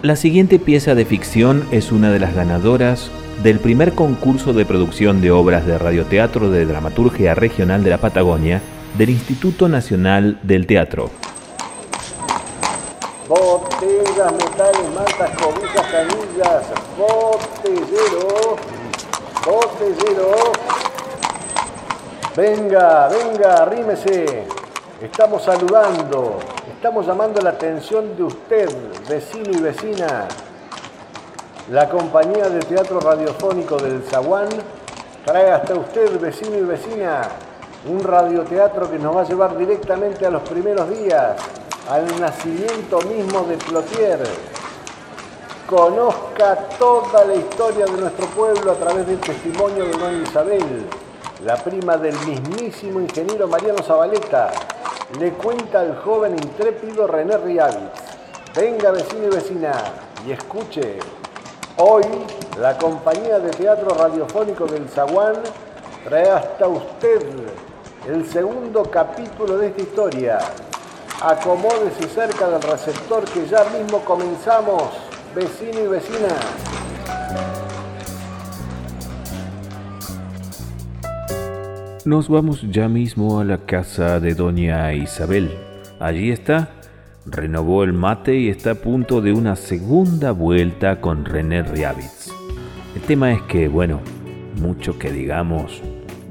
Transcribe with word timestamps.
La 0.00 0.14
siguiente 0.14 0.60
pieza 0.60 0.94
de 0.94 1.04
ficción 1.04 1.66
es 1.72 1.90
una 1.90 2.12
de 2.12 2.20
las 2.20 2.32
ganadoras 2.32 3.10
del 3.42 3.58
primer 3.58 3.94
concurso 3.94 4.52
de 4.52 4.64
producción 4.64 5.20
de 5.20 5.32
obras 5.32 5.66
de 5.66 5.76
radioteatro 5.76 6.52
de 6.52 6.66
dramaturgia 6.66 7.34
regional 7.34 7.82
de 7.82 7.90
la 7.90 7.98
Patagonia 7.98 8.62
del 8.96 9.10
Instituto 9.10 9.68
Nacional 9.68 10.38
del 10.44 10.68
Teatro. 10.68 11.10
Botellas, 13.28 14.32
metales, 14.34 14.94
mantas, 14.94 15.30
cobijas, 15.36 15.86
canillas, 15.90 16.62
botellero, 16.96 18.56
botellero. 19.44 20.52
Venga, 22.36 23.08
venga, 23.08 23.62
arrímese. 23.62 24.44
Estamos 25.02 25.42
saludando, 25.42 26.38
estamos 26.78 27.08
llamando 27.08 27.40
la 27.40 27.50
atención 27.50 28.16
de 28.16 28.22
usted, 28.22 28.68
vecino 29.08 29.50
y 29.50 29.60
vecina. 29.60 30.28
La 31.72 31.88
compañía 31.88 32.48
de 32.48 32.60
teatro 32.60 33.00
radiofónico 33.00 33.78
del 33.78 34.00
Zaguán 34.04 34.46
trae 35.24 35.50
hasta 35.50 35.74
usted, 35.74 36.20
vecino 36.20 36.56
y 36.56 36.60
vecina, 36.60 37.22
un 37.84 37.98
radioteatro 37.98 38.88
que 38.88 38.96
nos 38.96 39.16
va 39.16 39.22
a 39.22 39.24
llevar 39.24 39.58
directamente 39.58 40.24
a 40.24 40.30
los 40.30 40.42
primeros 40.48 40.88
días, 40.88 41.34
al 41.90 42.20
nacimiento 42.20 43.00
mismo 43.00 43.42
de 43.42 43.56
Plotier. 43.56 44.20
Conozca 45.68 46.58
toda 46.78 47.24
la 47.24 47.34
historia 47.34 47.86
de 47.86 48.00
nuestro 48.00 48.26
pueblo 48.26 48.70
a 48.70 48.76
través 48.76 49.04
del 49.04 49.18
testimonio 49.18 49.84
de 49.84 49.98
Don 49.98 50.22
Isabel, 50.22 50.86
la 51.44 51.56
prima 51.56 51.96
del 51.96 52.14
mismísimo 52.20 53.00
ingeniero 53.00 53.48
Mariano 53.48 53.82
Zabaleta, 53.82 54.52
le 55.16 55.32
cuenta 55.32 55.80
al 55.80 55.96
joven 55.96 56.34
intrépido 56.34 57.06
René 57.06 57.38
Riavitz. 57.38 57.80
Venga 58.54 58.90
vecino 58.90 59.26
y 59.26 59.30
vecina 59.30 59.72
y 60.26 60.32
escuche. 60.32 60.98
Hoy 61.78 62.04
la 62.60 62.76
compañía 62.76 63.38
de 63.38 63.50
teatro 63.50 63.90
radiofónico 63.90 64.66
del 64.66 64.88
Zaguán 64.88 65.36
trae 66.04 66.28
hasta 66.28 66.68
usted 66.68 67.24
el 68.06 68.28
segundo 68.28 68.82
capítulo 68.84 69.56
de 69.56 69.68
esta 69.68 69.82
historia. 69.82 70.38
Acomódese 71.22 72.08
cerca 72.08 72.48
del 72.48 72.62
receptor 72.62 73.24
que 73.24 73.46
ya 73.46 73.64
mismo 73.64 74.00
comenzamos, 74.04 74.82
vecino 75.34 75.80
y 75.80 75.86
vecina. 75.86 76.28
Nos 82.08 82.30
vamos 82.30 82.62
ya 82.70 82.88
mismo 82.88 83.38
a 83.38 83.44
la 83.44 83.58
casa 83.58 84.18
de 84.18 84.34
doña 84.34 84.94
Isabel. 84.94 85.50
Allí 86.00 86.30
está. 86.30 86.70
Renovó 87.26 87.84
el 87.84 87.92
mate 87.92 88.34
y 88.34 88.48
está 88.48 88.70
a 88.70 88.74
punto 88.76 89.20
de 89.20 89.34
una 89.34 89.56
segunda 89.56 90.32
vuelta 90.32 91.02
con 91.02 91.26
René 91.26 91.64
Riavitz. 91.64 92.30
El 92.96 93.02
tema 93.02 93.30
es 93.32 93.42
que, 93.42 93.68
bueno, 93.68 94.00
mucho 94.58 94.98
que 94.98 95.12
digamos, 95.12 95.82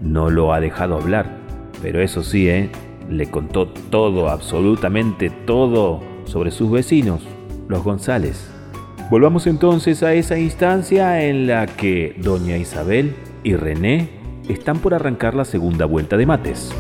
no 0.02 0.32
lo 0.32 0.52
ha 0.52 0.60
dejado 0.60 0.96
hablar. 0.96 1.38
Pero 1.84 2.02
eso 2.02 2.24
sí, 2.24 2.50
¿eh? 2.50 2.72
le 3.08 3.30
contó 3.30 3.68
todo, 3.68 4.30
absolutamente 4.30 5.30
todo, 5.30 6.02
sobre 6.26 6.50
sus 6.50 6.72
vecinos, 6.72 7.22
los 7.68 7.84
González. 7.84 8.50
Volvamos 9.12 9.46
entonces 9.46 10.02
a 10.02 10.16
esa 10.16 10.40
instancia 10.40 11.24
en 11.24 11.46
la 11.46 11.68
que 11.68 12.16
doña 12.20 12.58
Isabel 12.58 13.14
y 13.44 13.54
René 13.54 14.18
están 14.50 14.80
por 14.80 14.94
arrancar 14.94 15.36
la 15.36 15.46
segunda 15.46 15.86
vuelta 15.86 16.18
de 16.18 16.26
mates. 16.26 16.72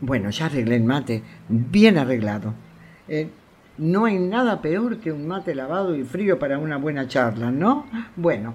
Bueno, 0.00 0.30
ya 0.30 0.46
arreglé 0.46 0.76
el 0.76 0.84
mate, 0.84 1.22
bien 1.48 1.98
arreglado. 1.98 2.54
Eh, 3.06 3.28
no 3.78 4.06
hay 4.06 4.18
nada 4.18 4.60
peor 4.60 4.98
que 4.98 5.12
un 5.12 5.26
mate 5.26 5.54
lavado 5.54 5.94
y 5.94 6.04
frío 6.04 6.38
para 6.38 6.58
una 6.58 6.78
buena 6.78 7.06
charla, 7.06 7.50
¿no? 7.50 7.86
Bueno, 8.16 8.54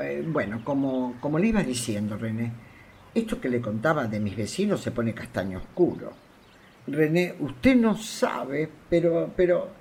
eh, 0.00 0.24
bueno, 0.26 0.60
como, 0.64 1.14
como 1.20 1.38
le 1.38 1.48
iba 1.48 1.62
diciendo, 1.62 2.16
René, 2.16 2.52
esto 3.14 3.40
que 3.40 3.48
le 3.48 3.60
contaba 3.60 4.06
de 4.06 4.20
mis 4.20 4.36
vecinos 4.36 4.80
se 4.80 4.90
pone 4.90 5.14
castaño 5.14 5.58
oscuro. 5.58 6.12
René, 6.86 7.34
usted 7.40 7.76
no 7.76 7.96
sabe, 7.96 8.68
pero, 8.88 9.30
pero 9.34 9.79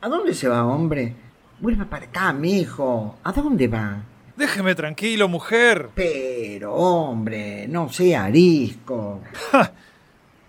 ¿A 0.00 0.08
dónde 0.08 0.32
se 0.32 0.48
va, 0.48 0.64
hombre? 0.64 1.12
Vuelva 1.58 1.84
para 1.84 2.06
acá, 2.06 2.32
mi 2.32 2.60
hijo. 2.60 3.16
¿A 3.24 3.32
dónde 3.32 3.66
va? 3.66 3.96
Déjeme 4.36 4.76
tranquilo, 4.76 5.26
mujer. 5.26 5.90
Pero, 5.96 6.72
hombre, 6.74 7.66
no 7.66 7.88
sea 7.88 8.26
arisco. 8.26 9.20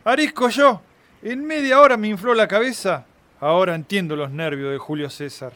¿Arisco 0.03 0.49
yo? 0.49 0.81
En 1.23 1.45
media 1.47 1.81
hora 1.81 1.97
me 1.97 2.09
infló 2.09 2.35
la 2.35 2.47
cabeza. 2.47 3.05
Ahora 3.39 3.73
entiendo 3.73 4.15
los 4.15 4.29
nervios 4.29 4.71
de 4.71 4.77
Julio 4.77 5.09
César. 5.09 5.53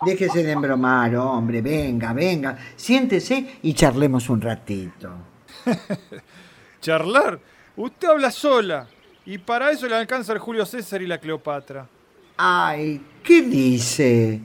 Déjese 0.00 0.42
de 0.42 0.52
embromar, 0.52 1.14
hombre. 1.16 1.60
Venga, 1.60 2.14
venga. 2.14 2.56
Siéntese 2.76 3.58
y 3.60 3.74
charlemos 3.74 4.30
un 4.30 4.40
ratito. 4.40 5.10
¿Charlar? 6.80 7.38
Usted 7.76 8.08
habla 8.08 8.30
sola. 8.30 8.86
Y 9.26 9.36
para 9.36 9.70
eso 9.70 9.86
le 9.86 9.96
alcanza 9.96 10.32
el 10.32 10.38
Julio 10.38 10.64
César 10.64 11.02
y 11.02 11.06
la 11.06 11.18
Cleopatra. 11.18 11.86
Ay, 12.38 13.00
¿qué 13.22 13.42
dice? 13.42 14.40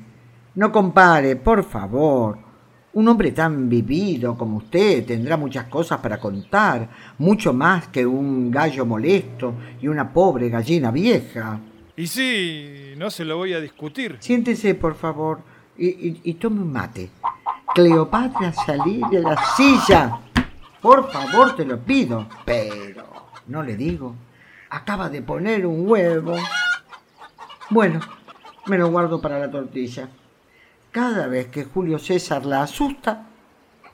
No 0.55 0.71
compare, 0.71 1.35
por 1.35 1.63
favor. 1.65 2.37
Un 2.93 3.07
hombre 3.07 3.31
tan 3.31 3.67
vivido 3.67 4.37
como 4.37 4.57
usted 4.57 5.05
tendrá 5.05 5.35
muchas 5.35 5.65
cosas 5.65 5.99
para 5.99 6.17
contar, 6.17 6.89
mucho 7.17 7.53
más 7.53 7.89
que 7.89 8.05
un 8.05 8.49
gallo 8.49 8.85
molesto 8.85 9.55
y 9.81 9.89
una 9.89 10.11
pobre 10.11 10.49
gallina 10.49 10.89
vieja. 10.89 11.59
Y 11.97 12.07
sí, 12.07 12.93
no 12.97 13.09
se 13.09 13.25
lo 13.25 13.37
voy 13.37 13.53
a 13.53 13.59
discutir. 13.59 14.17
Siéntese, 14.19 14.75
por 14.75 14.95
favor, 14.95 15.41
y, 15.77 16.33
tome 16.35 16.61
un 16.61 16.71
mate. 16.71 17.09
Cleopatra, 17.73 18.53
salí 18.53 19.01
de 19.11 19.21
la 19.21 19.37
silla. 19.55 20.19
Por 20.81 21.11
favor, 21.11 21.55
te 21.55 21.65
lo 21.65 21.79
pido. 21.79 22.27
Pero, 22.45 23.03
no 23.47 23.63
le 23.63 23.75
digo, 23.75 24.15
acaba 24.69 25.09
de 25.09 25.21
poner 25.21 25.65
un 25.65 25.89
huevo. 25.89 26.35
Bueno, 27.71 28.01
me 28.67 28.77
lo 28.77 28.91
guardo 28.91 29.21
para 29.21 29.39
la 29.39 29.49
tortilla. 29.49 30.09
Cada 30.91 31.27
vez 31.27 31.47
que 31.47 31.63
Julio 31.63 31.99
César 31.99 32.45
la 32.45 32.63
asusta, 32.63 33.29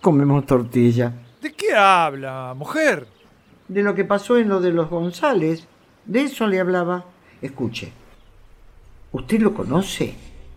comemos 0.02 0.48
tortilla. 0.48 1.14
¿De 1.40 1.54
qué 1.54 1.76
habla, 1.76 2.56
mujer? 2.58 3.06
De 3.68 3.84
lo 3.84 3.94
que 3.94 4.04
pasó 4.04 4.38
en 4.38 4.50
lo 4.50 4.62
de 4.62 4.72
los 4.72 4.90
González. 4.90 5.68
De 6.08 6.24
eso 6.24 6.48
le 6.48 6.60
hablaba. 6.60 7.06
Escuche. 7.40 7.92
¿Usted 9.12 9.42
lo 9.42 9.54
conoce? 9.54 10.16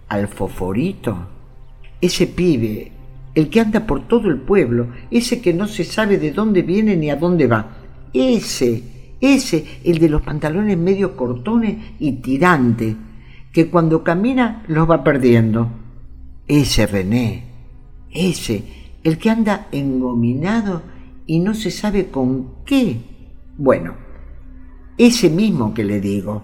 Al 0.08 0.26
Foforito. 0.26 1.19
Ese 2.00 2.26
pibe, 2.26 2.91
el 3.34 3.50
que 3.50 3.60
anda 3.60 3.87
por 3.87 4.08
todo 4.08 4.31
el 4.31 4.41
pueblo, 4.41 4.87
ese 5.10 5.42
que 5.42 5.52
no 5.52 5.69
se 5.69 5.84
sabe 5.84 6.16
de 6.16 6.32
dónde 6.32 6.62
viene 6.62 6.97
ni 6.97 7.10
a 7.10 7.16
dónde 7.16 7.47
va. 7.47 7.66
Ese, 8.14 9.12
ese, 9.20 9.82
el 9.84 9.98
de 9.98 10.08
los 10.08 10.22
pantalones 10.22 10.78
medio 10.78 11.14
cortones 11.19 11.76
y 11.98 12.12
tirante 12.12 12.97
que 13.53 13.71
cuando 13.71 14.05
camina 14.05 14.62
los 14.69 14.88
va 14.88 15.03
perdiendo. 15.05 15.69
Ese 16.47 16.87
René, 16.87 17.44
ese, 18.11 18.93
el 19.05 19.19
que 19.19 19.31
anda 19.31 19.69
engominado 19.72 20.83
y 21.27 21.41
no 21.41 21.55
se 21.55 21.71
sabe 21.71 22.09
con 22.11 22.65
qué. 22.65 23.00
Bueno, 23.56 23.94
ese 24.99 25.31
mismo 25.31 25.72
que 25.75 25.84
le 25.84 26.00
digo. 26.00 26.43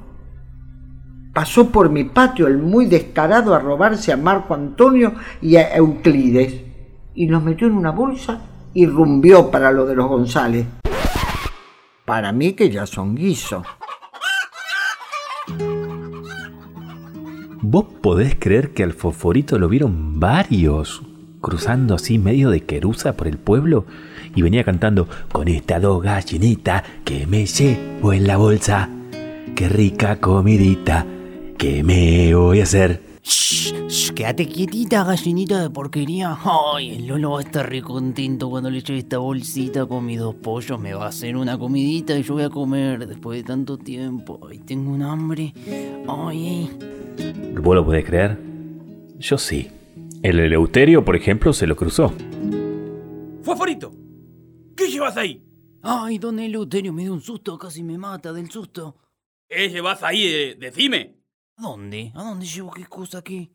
Pasó 1.33 1.71
por 1.71 1.91
mi 1.91 2.05
patio 2.05 2.47
el 2.47 2.57
muy 2.57 2.87
descarado 2.87 3.55
a 3.55 3.59
robarse 3.59 4.13
a 4.13 4.17
Marco 4.17 4.55
Antonio 4.55 5.15
y 5.43 5.57
a 5.57 5.77
Euclides 5.77 6.63
y 7.15 7.27
los 7.27 7.43
metió 7.43 7.67
en 7.67 7.75
una 7.75 7.91
bolsa 7.91 8.41
y 8.73 8.87
rumbió 8.87 9.51
para 9.51 9.71
lo 9.71 9.85
de 9.85 9.97
los 9.97 10.07
González. 10.07 10.67
Para 12.05 12.33
mí 12.33 12.53
que 12.53 12.71
ya 12.71 12.87
son 12.87 13.15
guisos. 13.15 13.67
¿Vos 17.69 17.87
podés 18.01 18.37
creer 18.39 18.75
que 18.75 18.85
al 18.85 18.93
fosforito 18.93 19.59
lo 19.59 19.69
vieron 19.69 20.21
varios 20.21 21.03
cruzando 21.41 21.97
así 21.97 22.17
medio 22.17 22.51
de 22.51 22.61
querusa 22.61 23.17
por 23.17 23.27
el 23.27 23.39
pueblo 23.39 23.87
y 24.37 24.43
venía 24.43 24.63
cantando 24.63 25.09
con 25.33 25.49
esta 25.49 25.81
dos 25.81 26.01
gallinita 26.01 26.85
que 27.05 27.27
me 27.27 27.45
llevo 27.45 28.13
en 28.13 28.29
la 28.29 28.37
bolsa? 28.37 28.89
¡Qué 29.57 29.69
rica 29.69 30.21
comidita! 30.21 31.07
¿Qué 31.59 31.83
me 31.83 32.33
voy 32.37 32.61
a 32.61 32.63
hacer? 32.63 33.06
Shh, 33.29 34.13
quédate 34.15 34.47
quietita, 34.47 35.03
gallinita 35.03 35.61
de 35.61 35.69
porquería. 35.71 36.39
Ay, 36.45 36.91
el 36.95 37.09
Lolo 37.09 37.33
va 37.33 37.41
a 37.41 37.43
estar 37.43 37.69
re 37.69 37.83
contento 37.83 38.49
cuando 38.49 38.71
le 38.71 38.79
eche 38.79 38.97
esta 38.97 39.19
bolsita 39.19 39.85
con 39.85 40.07
mis 40.07 40.21
dos 40.21 40.37
pollos. 40.37 40.79
Me 40.79 40.95
va 40.95 41.07
a 41.07 41.09
hacer 41.09 41.37
una 41.37 41.59
comidita 41.59 42.17
y 42.17 42.23
yo 42.23 42.35
voy 42.35 42.45
a 42.45 42.51
comer 42.51 43.05
después 43.05 43.39
de 43.39 43.43
tanto 43.43 43.79
tiempo. 43.79 44.39
Ay, 44.49 44.59
tengo 44.61 44.93
un 44.93 45.03
hambre. 45.03 45.53
Ay. 46.07 46.71
¿Vos 47.61 47.75
lo 47.75 47.85
podés 47.85 48.05
creer? 48.05 48.39
Yo 49.19 49.39
sí. 49.39 49.73
El 50.23 50.39
Eleuterio, 50.39 51.05
por 51.05 51.17
ejemplo, 51.17 51.53
se 51.53 51.67
lo 51.67 51.75
cruzó. 51.75 52.13
¡Fosforito! 53.43 53.93
¿Qué 54.77 54.89
llevas 54.89 55.17
ahí? 55.17 55.43
Ay, 55.83 56.19
don 56.19 56.39
Eleuterio 56.39 56.93
me 56.93 57.03
dio 57.03 57.13
un 57.13 57.21
susto, 57.21 57.59
casi 57.59 57.83
me 57.83 57.99
mata 57.99 58.33
del 58.33 58.51
susto. 58.53 58.97
¿Qué 59.49 59.69
llevas 59.69 60.05
ahí? 60.05 60.27
eh, 60.27 60.57
decime. 60.61 61.17
¿A 61.59 61.63
dónde? 61.63 62.13
¿A 62.15 62.23
dónde 62.23 62.47
llevo 62.47 62.71
qué 62.71 62.85
cosa 62.87 63.19
aquí? 63.19 63.51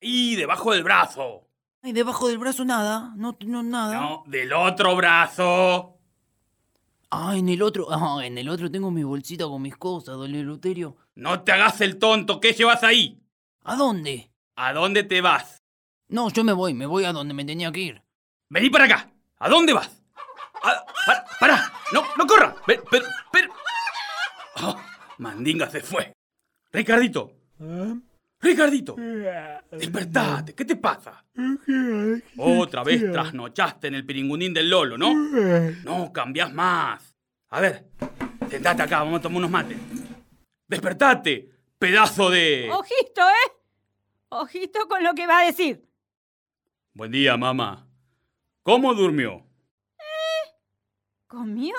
Y 0.00 0.36
debajo 0.36 0.72
del 0.72 0.82
brazo. 0.82 1.46
Ay, 1.82 1.92
debajo 1.92 2.28
del 2.28 2.38
brazo 2.38 2.64
nada, 2.64 3.12
no, 3.16 3.36
no 3.44 3.62
nada. 3.62 4.00
No, 4.00 4.24
del 4.26 4.52
otro 4.52 4.96
brazo. 4.96 5.98
Ah, 7.10 7.36
en 7.36 7.48
el 7.50 7.60
otro, 7.60 7.88
ah, 7.90 8.24
en 8.24 8.38
el 8.38 8.48
otro 8.48 8.70
tengo 8.70 8.90
mi 8.90 9.02
bolsita 9.02 9.44
con 9.44 9.60
mis 9.60 9.76
cosas, 9.76 10.16
don 10.16 10.34
Eleuterio. 10.34 10.96
No 11.14 11.42
te 11.42 11.52
hagas 11.52 11.80
el 11.82 11.98
tonto. 11.98 12.40
¿Qué 12.40 12.52
llevas 12.52 12.82
ahí? 12.84 13.20
¿A 13.64 13.76
dónde? 13.76 14.30
¿A 14.56 14.72
dónde 14.72 15.02
te 15.02 15.20
vas? 15.20 15.58
No, 16.08 16.30
yo 16.30 16.44
me 16.44 16.52
voy, 16.54 16.72
me 16.72 16.86
voy 16.86 17.04
a 17.04 17.12
donde 17.12 17.34
me 17.34 17.44
tenía 17.44 17.70
que 17.70 17.80
ir. 17.80 18.02
Vení 18.48 18.70
para 18.70 18.84
acá. 18.86 19.12
¿A 19.38 19.48
dónde 19.50 19.74
vas? 19.74 20.02
Ah, 20.62 20.86
para, 21.04 21.24
para. 21.38 21.72
No, 21.92 22.02
no 22.16 22.26
corra. 22.26 22.54
Ven, 22.66 22.80
pero, 22.90 23.04
pero. 23.30 23.52
Oh, 24.62 24.76
Mandinga 25.18 25.68
se 25.68 25.80
fue. 25.80 26.12
Ricardito. 26.72 27.41
Ricardito. 28.40 28.96
Despertate. 29.70 30.54
¿Qué 30.54 30.64
te 30.64 30.76
pasa? 30.76 31.24
Otra 32.36 32.82
vez 32.82 33.00
trasnochaste 33.12 33.88
en 33.88 33.94
el 33.94 34.04
piringundín 34.04 34.52
del 34.52 34.68
Lolo, 34.68 34.98
¿no? 34.98 35.14
No, 35.84 36.12
cambiás 36.12 36.52
más. 36.52 37.14
A 37.50 37.60
ver, 37.60 37.84
sentate 38.48 38.82
acá, 38.82 39.00
vamos 39.00 39.20
a 39.20 39.22
tomar 39.22 39.38
unos 39.38 39.50
mates. 39.50 39.76
Despertate, 40.66 41.50
pedazo 41.78 42.30
de... 42.30 42.70
Ojito, 42.72 43.20
¿eh? 43.20 43.52
Ojito 44.30 44.88
con 44.88 45.04
lo 45.04 45.14
que 45.14 45.26
va 45.26 45.40
a 45.40 45.44
decir. 45.44 45.86
Buen 46.94 47.12
día, 47.12 47.36
mamá. 47.36 47.86
¿Cómo 48.62 48.94
durmió? 48.94 49.46
¿Comió? 51.26 51.74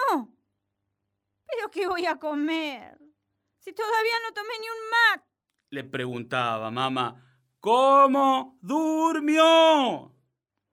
¿Pero 1.45 1.71
qué 1.71 1.87
voy 1.87 2.05
a 2.05 2.17
comer? 2.17 2.97
Si 3.59 3.73
todavía 3.73 4.13
no 4.27 4.33
tomé 4.33 4.53
ni 4.59 4.67
un 4.67 4.89
mat. 4.89 5.23
Le 5.73 5.83
preguntaba, 5.83 6.69
mamá. 6.69 7.19
¿Cómo 7.59 8.59
durmió? 8.61 10.13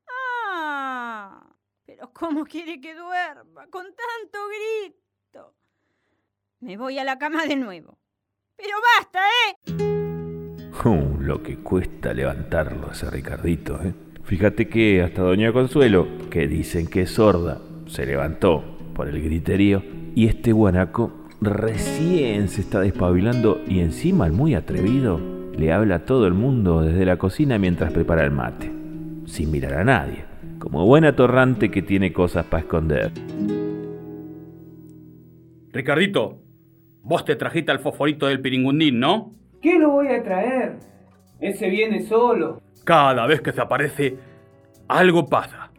Ah, 0.07 1.43
pero 1.87 2.13
¿cómo 2.13 2.45
quiere 2.45 2.83
que 2.83 2.95
duerma 2.95 3.67
con 3.69 3.87
tanto 3.87 4.39
grito? 4.49 5.55
Me 6.59 6.77
voy 6.77 6.99
a 6.99 7.05
la 7.05 7.19
cama 7.19 7.47
de 7.47 7.57
nuevo. 7.57 7.99
Pero 8.57 8.77
basta, 8.99 9.21
¿eh? 9.27 9.73
Uh, 10.85 11.19
lo 11.19 11.43
que 11.43 11.57
cuesta 11.61 12.13
levantarlo 12.13 12.91
a 12.91 12.93
ese 12.93 13.09
Ricardito, 13.09 13.81
¿eh? 13.83 13.95
Fíjate 14.25 14.69
que 14.69 15.03
hasta 15.03 15.23
Doña 15.23 15.51
Consuelo, 15.51 16.29
que 16.29 16.47
dicen 16.47 16.87
que 16.87 17.03
es 17.03 17.13
sorda, 17.13 17.59
se 17.87 18.05
levantó 18.05 18.63
por 18.95 19.09
el 19.09 19.23
griterío 19.23 19.83
y 20.15 20.27
este 20.27 20.53
guanaco 20.53 21.20
recién 21.41 22.49
se 22.49 22.61
está 22.61 22.81
despabilando 22.81 23.61
y 23.67 23.81
encima 23.81 24.27
el 24.27 24.33
muy 24.33 24.55
atrevido 24.55 25.21
le 25.57 25.73
habla 25.73 25.97
a 25.97 26.05
todo 26.05 26.27
el 26.27 26.35
mundo 26.35 26.83
desde 26.83 27.05
la 27.05 27.17
cocina 27.17 27.59
mientras 27.59 27.93
prepara 27.93 28.25
el 28.25 28.31
mate, 28.31 28.71
sin 29.27 29.51
mirar 29.51 29.75
a 29.75 29.85
nadie, 29.85 30.25
como 30.59 30.87
buen 30.87 31.05
atorrante 31.05 31.71
que 31.71 31.83
tiene 31.83 32.13
cosas 32.13 32.45
para 32.47 32.63
esconder. 32.63 33.11
Ricardito, 35.73 36.43
vos 37.03 37.25
te 37.25 37.37
trajiste 37.37 37.73
al 37.73 37.81
fosforito 37.81 38.27
del 38.27 38.41
piringundín, 38.41 39.01
¿no? 39.01 39.33
¿Qué 39.63 39.79
lo 39.79 39.91
voy 39.91 40.09
a 40.09 40.23
traer? 40.23 40.79
Ese 41.41 41.69
viene 41.69 42.03
solo. 42.03 42.61
Cada 42.85 43.27
vez 43.27 43.41
que 43.41 43.53
se 43.53 43.61
aparece, 43.61 44.17
algo 44.89 45.27
pasa. 45.27 45.71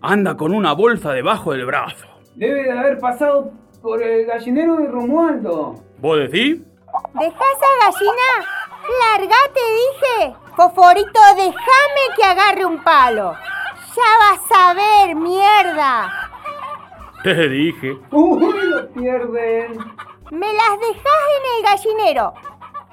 Anda 0.00 0.36
con 0.36 0.52
una 0.52 0.72
bolsa 0.72 1.12
debajo 1.12 1.52
del 1.52 1.66
brazo. 1.66 2.06
Debe 2.34 2.64
de 2.64 2.72
haber 2.72 2.98
pasado 2.98 3.52
por 3.82 4.02
el 4.02 4.26
gallinero 4.26 4.76
de 4.76 4.88
Romualdo. 4.88 5.74
¿Vos 5.98 6.18
decís? 6.18 6.60
¿Dejá 7.14 7.44
esa 7.56 7.70
gallina? 7.84 8.46
¡Largate, 9.00 9.60
dije! 9.60 10.36
Foforito, 10.56 11.20
déjame 11.36 12.14
que 12.16 12.24
agarre 12.24 12.64
un 12.64 12.82
palo. 12.82 13.34
Ya 13.94 14.18
vas 14.18 14.40
a 14.54 14.74
ver, 14.74 15.16
mierda. 15.16 16.10
Te 17.22 17.48
dije. 17.48 17.98
Uy, 18.12 18.54
lo 18.68 18.88
pierden. 18.90 19.78
Me 20.30 20.52
las 20.52 20.80
dejás 20.80 21.22
en 21.36 21.56
el 21.56 21.62
gallinero 21.62 22.34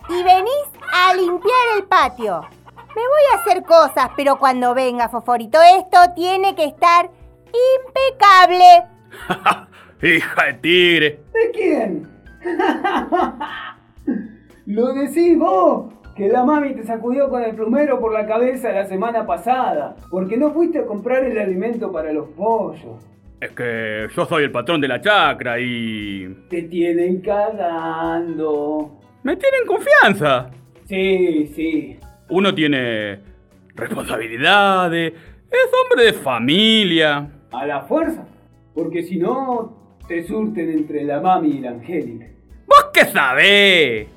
y 0.10 0.24
venís 0.24 0.68
a 0.94 1.14
limpiar 1.14 1.78
el 1.78 1.84
patio. 1.84 2.42
Me 2.96 3.02
voy 3.02 3.22
a 3.32 3.40
hacer 3.40 3.64
cosas, 3.64 4.12
pero 4.16 4.38
cuando 4.38 4.74
venga, 4.74 5.10
Foforito, 5.10 5.60
esto 5.62 5.98
tiene 6.16 6.56
que 6.56 6.66
estar 6.66 7.10
impecable. 7.86 8.84
Hija 10.04 10.48
de 10.48 10.54
tigre. 10.56 11.20
¿De 11.32 11.52
quién? 11.54 12.10
Lo 14.66 14.94
decís 14.94 15.38
vos, 15.38 15.94
que 16.14 16.28
la 16.28 16.44
mami 16.44 16.74
te 16.74 16.84
sacudió 16.84 17.30
con 17.30 17.42
el 17.42 17.56
plumero 17.56 18.02
por 18.02 18.12
la 18.12 18.28
cabeza 18.28 18.74
la 18.74 18.86
semana 18.86 19.26
pasada, 19.26 19.96
porque 20.12 20.36
no 20.36 20.52
fuiste 20.52 20.80
a 20.80 20.86
comprar 20.86 21.24
el 21.24 21.38
alimento 21.38 21.90
para 21.90 22.12
los 22.12 22.28
pollos. 22.32 23.02
Es 23.40 23.52
que 23.52 24.08
yo 24.14 24.26
soy 24.26 24.44
el 24.44 24.52
patrón 24.52 24.82
de 24.82 24.90
la 24.90 25.00
chacra 25.00 25.58
y... 25.58 26.28
Te 26.50 26.64
tienen 26.64 27.22
cagando. 27.22 29.00
Me 29.24 29.38
tienen 29.38 29.66
confianza. 29.66 30.52
Sí, 30.84 31.48
sí. 31.56 31.98
Uno 32.30 32.54
tiene 32.54 33.20
responsabilidades, 33.74 35.14
es 35.50 35.72
hombre 35.82 36.08
de 36.08 36.14
familia. 36.14 37.30
A 37.54 37.66
la 37.66 37.84
fuerza, 37.84 38.28
porque 38.74 39.04
si 39.04 39.18
no, 39.18 39.83
te 40.14 40.24
surten 40.28 40.70
entre 40.70 41.04
la 41.04 41.20
mami 41.20 41.48
y 41.48 41.60
la 41.60 41.72
Angélica. 41.72 42.28
¿Vos 42.68 42.92
qué 42.94 43.06
sabés? 43.06 44.08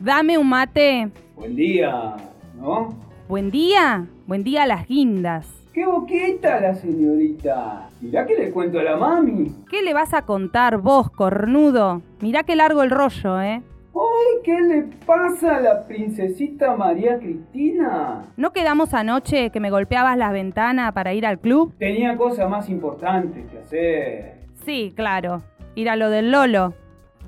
Dame 0.00 0.38
un 0.38 0.48
mate. 0.48 1.10
Buen 1.36 1.54
día, 1.54 2.16
¿no? 2.58 2.96
Buen 3.28 3.50
día. 3.50 4.06
Buen 4.26 4.44
día 4.44 4.62
a 4.62 4.66
las 4.66 4.88
guindas. 4.88 5.46
¡Qué 5.74 5.84
boquita 5.84 6.58
la 6.58 6.74
señorita! 6.74 7.90
Mirá 8.00 8.26
que 8.26 8.34
le 8.34 8.50
cuento 8.50 8.78
a 8.78 8.82
la 8.82 8.96
mami. 8.96 9.54
¿Qué 9.68 9.82
le 9.82 9.92
vas 9.92 10.14
a 10.14 10.22
contar 10.22 10.78
vos, 10.78 11.10
cornudo? 11.10 12.00
Mirá 12.22 12.44
qué 12.44 12.56
largo 12.56 12.82
el 12.82 12.90
rollo, 12.90 13.38
¿eh? 13.42 13.60
¡Ay, 13.94 14.40
qué 14.44 14.58
le 14.58 14.82
pasa 15.04 15.56
a 15.56 15.60
la 15.60 15.86
princesita 15.86 16.76
María 16.76 17.18
Cristina! 17.18 18.24
¿No 18.38 18.54
quedamos 18.54 18.94
anoche 18.94 19.50
que 19.50 19.60
me 19.60 19.68
golpeabas 19.68 20.16
la 20.16 20.32
ventana 20.32 20.92
para 20.92 21.12
ir 21.12 21.26
al 21.26 21.38
club? 21.38 21.74
Tenía 21.78 22.16
cosas 22.16 22.48
más 22.48 22.70
importantes 22.70 23.44
que 23.50 23.58
hacer. 23.58 24.41
Sí, 24.64 24.92
claro. 24.94 25.42
Ir 25.74 25.88
a 25.88 25.96
lo 25.96 26.10
del 26.10 26.30
Lolo. 26.30 26.74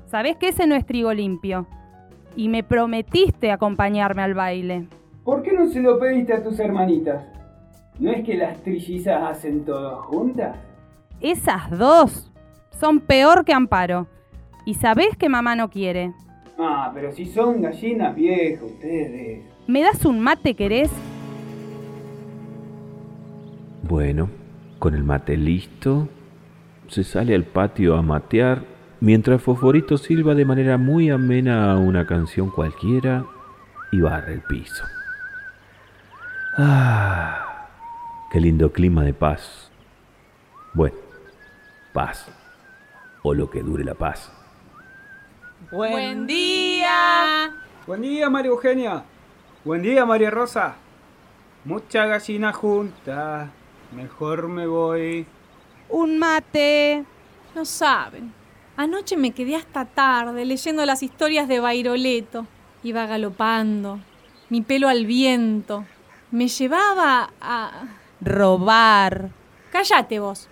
Sabés 0.05 0.37
que 0.37 0.49
ese 0.49 0.67
no 0.67 0.75
es 0.75 0.85
trigo 0.85 1.13
limpio. 1.13 1.67
Y 2.35 2.49
me 2.49 2.63
prometiste 2.63 3.51
acompañarme 3.51 4.21
al 4.21 4.33
baile. 4.33 4.87
¿Por 5.23 5.41
qué 5.41 5.53
no 5.53 5.67
se 5.67 5.81
lo 5.81 5.99
pediste 5.99 6.33
a 6.33 6.43
tus 6.43 6.59
hermanitas? 6.59 7.23
¿No 7.99 8.11
es 8.11 8.23
que 8.23 8.35
las 8.35 8.61
trillizas 8.61 9.23
hacen 9.23 9.65
todo 9.65 10.03
juntas? 10.03 10.57
Esas 11.21 11.71
dos 11.71 12.31
son 12.79 12.99
peor 12.99 13.45
que 13.45 13.53
Amparo. 13.53 14.07
Y 14.65 14.75
sabés 14.75 15.15
que 15.17 15.29
mamá 15.29 15.55
no 15.55 15.69
quiere. 15.69 16.13
Ah, 16.57 16.91
pero 16.93 17.11
si 17.11 17.25
son 17.25 17.61
gallinas 17.61 18.15
viejas 18.15 18.63
ustedes. 18.63 19.43
¿Me 19.67 19.81
das 19.81 20.05
un 20.05 20.19
mate, 20.19 20.53
querés? 20.55 20.91
Bueno, 23.83 24.29
con 24.79 24.95
el 24.95 25.03
mate 25.03 25.37
listo, 25.37 26.07
se 26.87 27.03
sale 27.03 27.35
al 27.35 27.43
patio 27.43 27.95
a 27.95 28.01
matear 28.01 28.63
mientras 28.99 29.41
Fosforito 29.41 29.97
silba 29.97 30.35
de 30.35 30.45
manera 30.45 30.77
muy 30.77 31.09
amena 31.09 31.77
una 31.77 32.05
canción 32.05 32.49
cualquiera 32.49 33.25
y 33.91 33.99
barre 33.99 34.33
el 34.33 34.41
piso. 34.41 34.83
Ah, 36.57 37.67
qué 38.31 38.39
lindo 38.39 38.71
clima 38.71 39.03
de 39.03 39.13
paz. 39.13 39.71
Bueno, 40.73 40.95
paz, 41.93 42.27
o 43.23 43.33
lo 43.33 43.49
que 43.49 43.61
dure 43.61 43.83
la 43.83 43.95
paz. 43.95 44.31
Buen 45.71 46.27
día. 46.27 47.51
Buen 47.87 48.01
día, 48.01 48.29
María 48.29 48.51
Eugenia. 48.51 49.03
Buen 49.63 49.81
día, 49.81 50.05
María 50.05 50.29
Rosa. 50.29 50.75
Mucha 51.63 52.05
gallina 52.05 52.53
junta. 52.53 53.49
Mejor 53.95 54.47
me 54.47 54.67
voy. 54.67 55.25
Un 55.89 56.17
mate. 56.17 57.05
No 57.53 57.65
saben. 57.65 58.33
Anoche 58.77 59.15
me 59.15 59.31
quedé 59.31 59.55
hasta 59.55 59.85
tarde 59.85 60.43
leyendo 60.43 60.85
las 60.85 61.01
historias 61.01 61.47
de 61.47 61.59
Bairoleto. 61.59 62.45
Iba 62.83 63.05
galopando, 63.05 63.99
mi 64.49 64.61
pelo 64.61 64.89
al 64.89 65.05
viento. 65.05 65.85
Me 66.31 66.47
llevaba 66.47 67.31
a... 67.39 67.83
Robar. 68.21 69.29
Cállate 69.71 70.19
vos. 70.19 70.49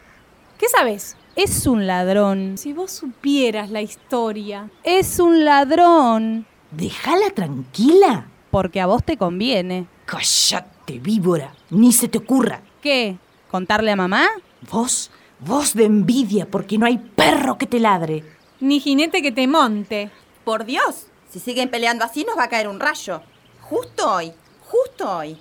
¿Qué 0.58 0.70
sabes? 0.70 1.18
Es 1.36 1.66
un 1.68 1.88
ladrón. 1.88 2.58
Si 2.58 2.74
vos 2.74 2.92
supieras 2.92 3.70
la 3.72 3.82
historia. 3.82 4.70
Es 4.84 5.20
un 5.20 5.44
ladrón. 5.44 6.46
Déjala 6.72 7.30
tranquila. 7.32 8.28
Porque 8.52 8.80
a 8.80 8.86
vos 8.86 9.04
te 9.04 9.18
conviene. 9.18 9.88
Cállate, 10.06 11.00
víbora. 11.00 11.54
Ni 11.72 11.92
se 11.92 12.08
te 12.08 12.20
ocurra. 12.20 12.62
¿Qué? 12.82 13.18
¿Contarle 13.50 13.92
a 13.92 13.96
mamá? 13.96 14.28
Vos 14.72 15.12
Voz 15.46 15.74
de 15.74 15.84
envidia 15.84 16.48
porque 16.50 16.78
no 16.78 16.86
hay 16.86 16.98
perro 16.98 17.58
que 17.58 17.68
te 17.68 17.80
ladre. 17.80 18.24
Ni 18.62 18.80
jinete 18.80 19.22
que 19.22 19.34
te 19.34 19.46
monte. 19.46 20.10
Por 20.46 20.64
Dios, 20.64 21.08
si 21.30 21.40
siguen 21.40 21.70
peleando 21.70 22.06
así 22.06 22.24
nos 22.24 22.38
va 22.38 22.44
a 22.44 22.50
caer 22.50 22.70
un 22.70 22.80
rayo. 22.80 23.22
Justo 23.62 24.10
hoy, 24.10 24.32
justo 24.66 25.18
hoy. 25.18 25.38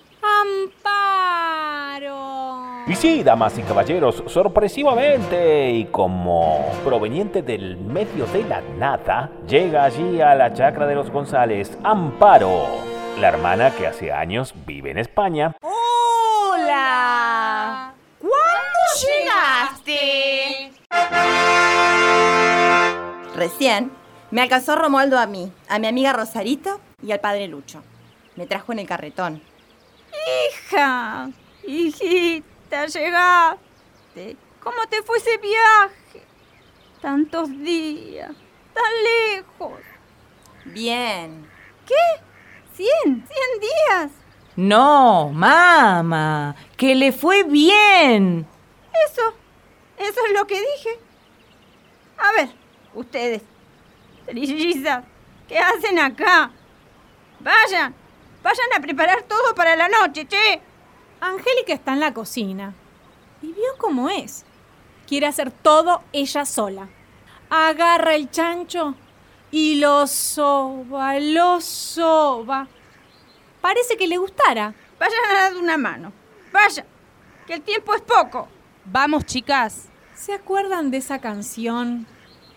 ¡Amparo! 0.83 2.85
Y 2.89 2.97
sí, 2.97 3.23
damas 3.23 3.57
y 3.59 3.63
caballeros, 3.63 4.25
sorpresivamente 4.27 5.71
y 5.71 5.85
como 5.85 6.67
proveniente 6.85 7.43
del 7.43 7.77
medio 7.77 8.27
de 8.27 8.43
la 8.43 8.61
nada, 8.61 9.31
llega 9.47 9.85
allí 9.85 10.21
a 10.21 10.35
la 10.35 10.53
chacra 10.53 10.87
de 10.87 10.97
los 10.97 11.11
González 11.11 11.79
Amparo, 11.85 12.67
la 13.21 13.29
hermana 13.29 13.71
que 13.71 13.87
hace 13.87 14.11
años 14.11 14.53
vive 14.67 14.91
en 14.91 14.99
España. 14.99 15.55
¡Hola! 15.61 17.62
¿Cuándo 18.93 19.07
llegaste? 19.07 20.73
Recién 23.35 23.93
me 24.31 24.43
alcanzó 24.43 24.77
Romualdo 24.77 25.19
a 25.19 25.27
mí, 25.27 25.51
a 25.69 25.79
mi 25.79 25.87
amiga 25.87 26.13
Rosarito 26.13 26.81
y 27.03 27.13
al 27.13 27.21
padre 27.21 27.49
Lucho. 27.49 27.83
Me 28.37 28.47
trajo 28.47 28.73
en 28.73 28.81
el 28.81 28.87
carretón. 28.87 29.43
Hija, 30.71 31.31
hijita, 31.67 32.87
llegaste. 32.87 34.37
¿Cómo 34.63 34.87
te 34.89 35.03
fue 35.03 35.19
ese 35.19 35.39
viaje? 35.39 36.27
Tantos 37.01 37.51
días, 37.51 38.31
tan 38.75 38.93
lejos. 39.05 39.81
Bien. 40.67 41.49
¿Qué? 41.87 41.95
¿Cien? 42.77 43.27
¿Cien 43.27 43.61
días? 43.61 44.11
No, 44.55 45.31
mamá, 45.33 46.55
que 46.77 46.95
le 46.95 47.13
fue 47.13 47.43
bien. 47.45 48.47
Eso, 49.11 49.35
eso 49.99 50.27
es 50.27 50.33
lo 50.33 50.47
que 50.47 50.61
dije. 50.61 50.99
A 52.19 52.33
ver, 52.33 52.49
ustedes, 52.95 53.43
trillizas, 54.27 55.05
¿qué 55.49 55.59
hacen 55.59 55.99
acá? 55.99 56.51
Vayan, 57.41 57.95
vayan 58.43 58.73
a 58.77 58.81
preparar 58.81 59.23
todo 59.23 59.55
para 59.55 59.77
la 59.77 59.89
noche, 59.89 60.27
che. 60.27 60.61
Angélica 61.21 61.73
está 61.73 61.93
en 61.93 62.01
la 62.01 62.13
cocina. 62.13 62.75
Y 63.43 63.53
vio 63.53 63.77
cómo 63.79 64.11
es. 64.11 64.45
Quiere 65.07 65.27
hacer 65.27 65.51
todo 65.51 66.03
ella 66.13 66.45
sola. 66.45 66.89
Agarra 67.51 68.15
el 68.15 68.31
chancho 68.31 68.95
y 69.51 69.77
lo 69.77 70.07
soba, 70.07 71.19
lo 71.21 71.61
soba. 71.61 72.67
Parece 73.61 73.97
que 73.97 74.07
le 74.07 74.17
gustara. 74.17 74.75
Vayan 74.99 75.25
a 75.31 75.35
dar 75.35 75.57
una 75.57 75.77
mano. 75.77 76.13
Vaya, 76.53 76.85
que 77.47 77.55
el 77.55 77.63
tiempo 77.63 77.95
es 77.95 78.03
poco. 78.03 78.49
Vamos, 78.85 79.25
chicas. 79.27 79.89
¿Se 80.15 80.35
acuerdan 80.35 80.91
de 80.91 80.99
esa 80.99 81.21
canción 81.21 82.07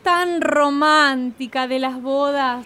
tan 0.04 0.42
romántica 0.42 1.68
de 1.68 1.80
las 1.80 2.02
bodas? 2.02 2.66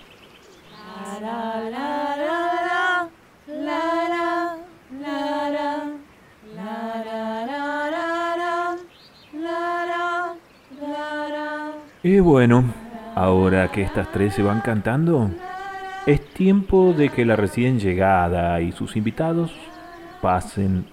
Y 12.02 12.20
bueno, 12.22 12.64
ahora 13.16 13.70
que 13.72 13.82
estas 13.82 14.12
tres 14.12 14.34
se 14.34 14.42
van 14.42 14.62
cantando, 14.62 15.30
es 16.06 16.26
tiempo 16.34 16.94
de 16.94 17.10
que 17.10 17.26
la 17.26 17.36
recién 17.36 17.80
llegada 17.80 18.62
y 18.62 18.72
sus 18.72 18.96
invitados 18.96 19.52
pasen 20.22 20.86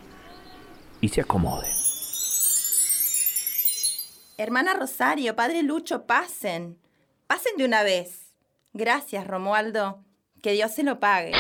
y 1.01 1.09
se 1.09 1.21
acomoden. 1.21 1.76
Hermana 4.47 4.75
Rosario, 4.75 5.35
padre 5.35 5.65
Lucho, 5.65 6.07
pasen. 6.07 6.79
Pasen 7.27 7.57
de 7.57 7.65
una 7.65 7.83
vez. 7.83 8.33
Gracias, 8.75 9.27
Romualdo. 9.27 10.05
Que 10.41 10.53
Dios 10.53 10.73
se 10.73 10.85
lo 10.85 11.01
pague. 11.01 11.33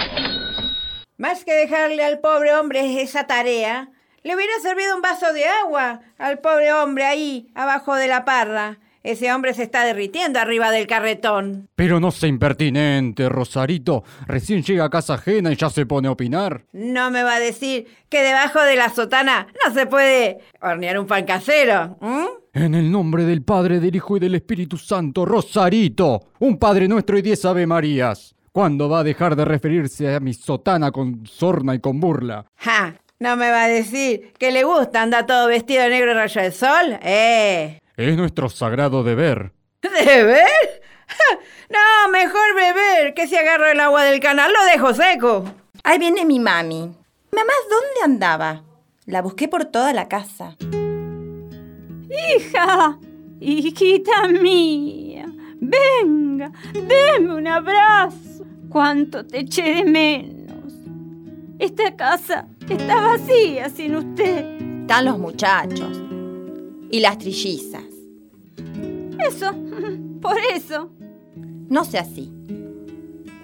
Más 1.17 1.45
que 1.45 1.53
dejarle 1.53 2.05
al 2.05 2.19
pobre 2.19 2.53
hombre 2.57 3.01
esa 3.01 3.29
tarea, 3.29 3.93
le 4.25 4.35
hubiera 4.35 4.59
servido 4.61 4.97
un 4.97 5.03
vaso 5.03 5.33
de 5.33 5.45
agua 5.45 6.01
al 6.19 6.41
pobre 6.41 6.73
hombre 6.73 7.05
ahí, 7.05 7.49
abajo 7.55 7.95
de 7.95 8.09
la 8.09 8.25
parra. 8.25 8.81
Ese 9.07 9.33
hombre 9.33 9.55
se 9.55 9.63
está 9.63 9.85
derritiendo 9.85 10.41
arriba 10.41 10.73
del 10.73 10.89
carretón. 10.89 11.69
Pero 11.77 12.01
no 12.01 12.11
sea 12.11 12.29
impertinente, 12.29 13.29
Rosarito. 13.29 14.03
Recién 14.27 14.65
llega 14.65 14.85
a 14.85 14.91
casa 14.91 15.15
ajena 15.15 15.53
y 15.53 15.57
ya 15.57 15.71
se 15.71 15.87
pone 15.87 16.09
a 16.09 16.11
opinar. 16.11 16.65
No 16.73 17.13
me 17.13 17.23
va 17.23 17.37
a 17.37 17.41
decir 17.41 17.87
que 18.09 18.25
debajo 18.25 18.61
de 18.61 18.75
la 18.75 18.89
sotana 18.89 19.47
no 19.65 19.73
se 19.73 19.87
puede 19.87 20.39
hornear 20.61 20.99
un 20.99 21.07
pan 21.07 21.25
casero. 21.25 21.97
¿m? 22.03 22.27
En 22.53 22.75
el 22.75 22.91
nombre 22.91 23.25
del 23.25 23.43
Padre, 23.43 23.79
del 23.79 23.95
Hijo 23.95 24.17
y 24.17 24.21
del 24.21 24.35
Espíritu 24.35 24.77
Santo, 24.77 25.25
Rosarito, 25.25 26.33
un 26.41 26.59
Padre 26.59 26.89
nuestro 26.89 27.17
y 27.17 27.23
diez 27.23 27.45
Ave 27.45 27.65
Marías. 27.65 28.35
¿Cuándo 28.51 28.89
va 28.89 29.01
a 29.01 29.05
dejar 29.05 29.37
de 29.37 29.45
referirse 29.45 30.13
a 30.13 30.19
mi 30.19 30.35
sotana 30.35 30.91
con 30.91 31.25
sorna 31.27 31.77
y 31.77 31.79
con 31.79 32.01
burla? 32.01 32.45
Ja, 32.57 32.97
no 33.21 33.37
me 33.37 33.51
va 33.53 33.65
a 33.65 33.69
decir 33.69 34.33
que 34.37 34.51
le 34.51 34.65
gusta 34.65 35.03
andar 35.03 35.27
todo 35.27 35.47
vestido 35.47 35.85
de 35.85 35.91
negro 35.91 36.11
y 36.11 36.15
rayo 36.15 36.43
de 36.43 36.51
sol. 36.51 36.99
Eh. 37.03 37.79
Es 37.97 38.17
nuestro 38.17 38.49
sagrado 38.49 39.03
deber. 39.03 39.53
¿Beber? 39.83 40.47
Ja, 41.09 41.39
No, 41.71 42.11
mejor 42.13 42.55
beber, 42.55 43.15
que 43.15 43.27
si 43.27 43.37
agarro 43.37 43.67
el 43.67 43.81
agua 43.81 44.05
del 44.05 44.21
canal 44.21 44.53
lo 44.53 44.65
dejo 44.67 44.95
seco. 44.95 45.45
Ahí 45.83 45.99
viene 45.99 46.25
mi 46.25 46.39
mami. 46.39 46.81
Mamá, 47.33 47.53
¿dónde 47.71 48.01
andaba? 48.05 48.63
La 49.07 49.23
busqué 49.23 49.49
por 49.49 49.65
toda 49.67 49.93
la 49.93 50.09
casa. 50.09 50.57
Hija, 52.39 52.99
hijita 53.41 54.29
mía, 54.29 55.27
venga, 55.61 56.51
deme 56.73 57.35
un 57.35 57.47
abrazo. 57.47 58.45
Cuánto 58.69 59.25
te 59.27 59.41
eché 59.41 59.75
de 59.77 59.85
menos. 59.85 60.73
Esta 61.59 61.95
casa 61.97 62.47
está 62.69 63.01
vacía 63.01 63.69
sin 63.71 63.97
usted. 63.97 64.81
Están 64.83 65.05
los 65.07 65.19
muchachos. 65.19 66.01
Y 66.91 67.01
las 67.01 67.19
trillizas. 67.19 67.86
Eso, 69.19 69.55
por 70.21 70.37
eso. 70.55 70.91
No 71.69 71.85
sea 71.85 72.03
así. 72.03 72.33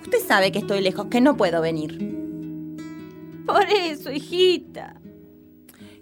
Usted 0.02 0.18
sabe 0.26 0.52
que 0.52 0.60
estoy 0.60 0.80
lejos, 0.80 1.06
que 1.06 1.20
no 1.20 1.36
puedo 1.36 1.60
venir. 1.60 1.98
Por 3.46 3.64
eso, 3.64 4.10
hijita. 4.12 5.00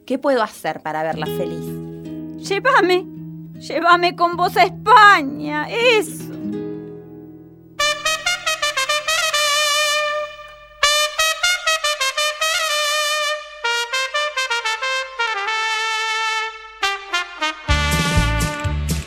¿Qué 0.04 0.18
puedo 0.18 0.42
hacer 0.42 0.80
para 0.80 1.02
verla 1.02 1.26
feliz? 1.26 1.64
Llévame, 2.48 3.06
llévame 3.60 4.16
con 4.16 4.36
vos 4.36 4.56
a 4.56 4.64
España, 4.64 5.68
eso. 5.70 6.29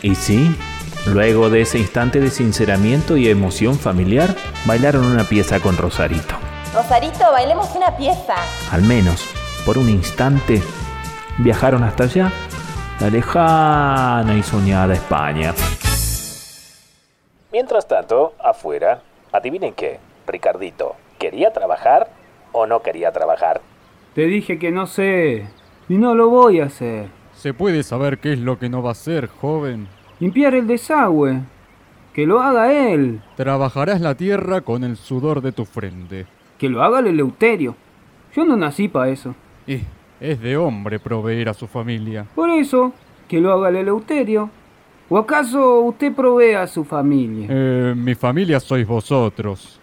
Y 0.04 0.16
sí, 0.16 0.54
luego 1.08 1.50
de 1.50 1.62
ese 1.62 1.80
instante 1.80 2.20
de 2.20 2.30
sinceramiento 2.30 3.16
y 3.16 3.30
emoción 3.30 3.80
familiar, 3.80 4.36
bailaron 4.66 5.06
una 5.06 5.24
pieza 5.24 5.62
con 5.62 5.78
Rosarito. 5.78 6.36
Rosarito, 6.76 7.32
bailemos 7.32 7.74
una 7.74 7.96
pieza. 7.96 8.36
Al 8.70 8.82
menos, 8.82 9.26
por 9.66 9.78
un 9.78 9.88
instante, 9.88 10.62
viajaron 11.38 11.84
hasta 11.84 12.04
allá, 12.04 12.34
la 13.00 13.10
lejana 13.10 14.36
y 14.38 14.44
soñada 14.44 14.94
España. 14.94 15.54
Mientras 17.54 17.88
tanto, 17.88 18.34
afuera, 18.44 19.02
adivinen 19.32 19.74
qué, 19.74 20.02
Ricardito, 20.28 20.98
¿quería 21.18 21.54
trabajar 21.54 22.10
o 22.52 22.66
no 22.66 22.82
quería 22.82 23.14
trabajar? 23.14 23.62
Te 24.16 24.26
dije 24.26 24.60
que 24.60 24.70
no 24.70 24.86
sé. 24.86 25.48
Y 25.88 25.94
no 25.94 26.14
lo 26.14 26.30
voy 26.30 26.60
a 26.60 26.66
hacer. 26.66 27.23
¿Se 27.44 27.54
puede 27.54 27.84
saber 27.84 28.20
qué 28.20 28.32
es 28.32 28.40
lo 28.40 28.58
que 28.58 28.70
no 28.70 28.82
va 28.82 28.92
a 28.92 28.92
hacer, 28.94 29.28
joven? 29.28 29.90
Limpiar 30.22 30.56
el 30.56 30.66
desagüe. 30.66 31.42
Que 32.14 32.26
lo 32.26 32.40
haga 32.40 32.72
él. 32.72 33.22
Trabajarás 33.36 34.00
la 34.00 34.16
tierra 34.16 34.62
con 34.62 34.86
el 34.86 34.96
sudor 34.96 35.42
de 35.42 35.52
tu 35.52 35.66
frente. 35.66 36.26
Que 36.58 36.70
lo 36.70 36.82
haga 36.82 37.00
el 37.00 37.08
Eleuterio. 37.08 37.76
Yo 38.34 38.46
no 38.46 38.56
nací 38.56 38.88
para 38.88 39.10
eso. 39.10 39.36
Y 39.68 39.82
es 40.22 40.40
de 40.40 40.56
hombre 40.56 41.00
proveer 41.00 41.50
a 41.50 41.54
su 41.54 41.68
familia. 41.68 42.26
Por 42.34 42.50
eso, 42.50 42.94
que 43.28 43.42
lo 43.42 43.52
haga 43.52 43.68
el 43.68 43.76
Eleuterio. 43.76 44.50
¿O 45.10 45.18
acaso 45.18 45.82
usted 45.82 46.14
provee 46.14 46.54
a 46.54 46.66
su 46.66 46.86
familia? 46.86 47.48
Eh, 47.50 47.94
mi 47.94 48.16
familia 48.16 48.62
sois 48.62 48.88
vosotros. 48.88 49.82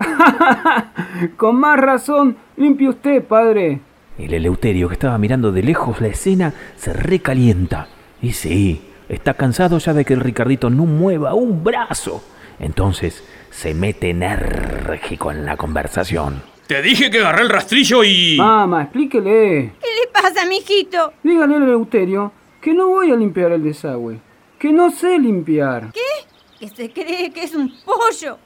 Con 1.37 1.57
más 1.57 1.79
razón, 1.79 2.39
limpie 2.57 2.89
usted, 2.89 3.23
padre. 3.23 3.81
El 4.21 4.35
Eleuterio, 4.35 4.89
que 4.89 4.95
estaba 4.95 5.17
mirando 5.19 5.51
de 5.51 5.63
lejos 5.63 6.01
la 6.01 6.09
escena, 6.09 6.53
se 6.77 6.93
recalienta. 6.93 7.89
Y 8.21 8.33
sí, 8.33 8.83
está 9.09 9.35
cansado 9.35 9.79
ya 9.79 9.95
de 9.95 10.05
que 10.05 10.13
el 10.13 10.21
Ricardito 10.21 10.69
no 10.69 10.85
mueva 10.85 11.35
un 11.35 11.65
brazo. 11.65 12.23
Entonces 12.59 13.25
se 13.51 13.73
mete 13.73 14.11
enérgico 14.11 15.31
en 15.31 15.47
la 15.47 15.57
conversación. 15.57 16.43
Te 16.67 16.83
dije 16.83 17.11
que 17.11 17.19
agarré 17.19 17.43
el 17.43 17.49
rastrillo 17.49 18.05
y... 18.05 18.37
Mamá, 18.37 18.83
explíquele. 18.83 19.73
¿Qué 19.81 19.89
le 19.89 20.13
pasa, 20.13 20.47
mijito? 20.47 21.15
Dígale 21.23 21.57
al 21.57 21.63
Eleuterio 21.65 22.33
Que 22.61 22.73
no 22.75 22.89
voy 22.89 23.11
a 23.11 23.17
limpiar 23.17 23.53
el 23.53 23.65
desagüe. 23.65 24.21
Que 24.59 24.71
no 24.71 24.91
sé 24.91 25.19
limpiar. 25.19 25.91
¿Qué? 25.93 26.61
Que 26.61 26.69
se 26.69 26.93
cree 26.93 27.33
que 27.33 27.43
es 27.43 27.55
un 27.55 27.73
pollo. 27.85 28.39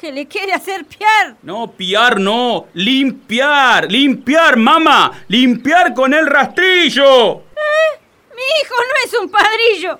Que 0.00 0.10
le 0.10 0.26
quiere 0.26 0.54
hacer 0.54 0.86
piar. 0.86 1.36
No, 1.42 1.72
piar 1.72 2.18
no. 2.18 2.68
Limpiar. 2.72 3.92
Limpiar, 3.92 4.56
mamá. 4.56 5.12
Limpiar 5.28 5.92
con 5.92 6.14
el 6.14 6.26
rastrillo. 6.26 7.40
¿Eh? 7.40 8.00
Mi 8.34 8.42
hijo 8.62 8.74
no 8.88 8.94
es 9.04 9.14
un 9.20 9.28
padrillo. 9.28 9.98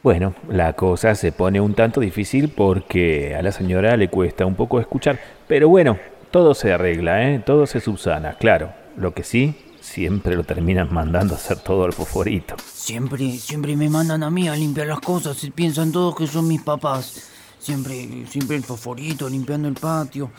Bueno, 0.00 0.36
la 0.48 0.74
cosa 0.74 1.16
se 1.16 1.32
pone 1.32 1.60
un 1.60 1.74
tanto 1.74 2.00
difícil 2.00 2.50
porque 2.50 3.34
a 3.34 3.42
la 3.42 3.50
señora 3.50 3.96
le 3.96 4.08
cuesta 4.08 4.46
un 4.46 4.54
poco 4.54 4.78
escuchar. 4.78 5.18
Pero 5.48 5.68
bueno, 5.68 5.98
todo 6.30 6.54
se 6.54 6.72
arregla, 6.72 7.28
¿eh? 7.28 7.42
Todo 7.44 7.66
se 7.66 7.80
subsana, 7.80 8.36
claro. 8.38 8.72
Lo 8.96 9.12
que 9.12 9.24
sí, 9.24 9.56
siempre 9.96 10.36
lo 10.36 10.44
terminan 10.44 10.92
mandando 10.92 11.32
a 11.32 11.38
hacer 11.38 11.58
todo 11.60 11.86
el 11.86 11.94
fosforito. 11.94 12.54
Siempre, 12.70 13.38
siempre 13.38 13.74
me 13.76 13.88
mandan 13.88 14.22
a 14.24 14.30
mí 14.30 14.46
a 14.46 14.54
limpiar 14.54 14.88
las 14.88 15.00
cosas 15.00 15.42
y 15.42 15.50
piensan 15.50 15.90
todos 15.90 16.14
que 16.14 16.26
son 16.26 16.46
mis 16.46 16.60
papás. 16.60 17.30
Siempre, 17.58 18.26
siempre 18.28 18.56
el 18.56 18.62
fosforito, 18.62 19.26
limpiando 19.26 19.68
el 19.68 19.74
patio. 19.74 20.30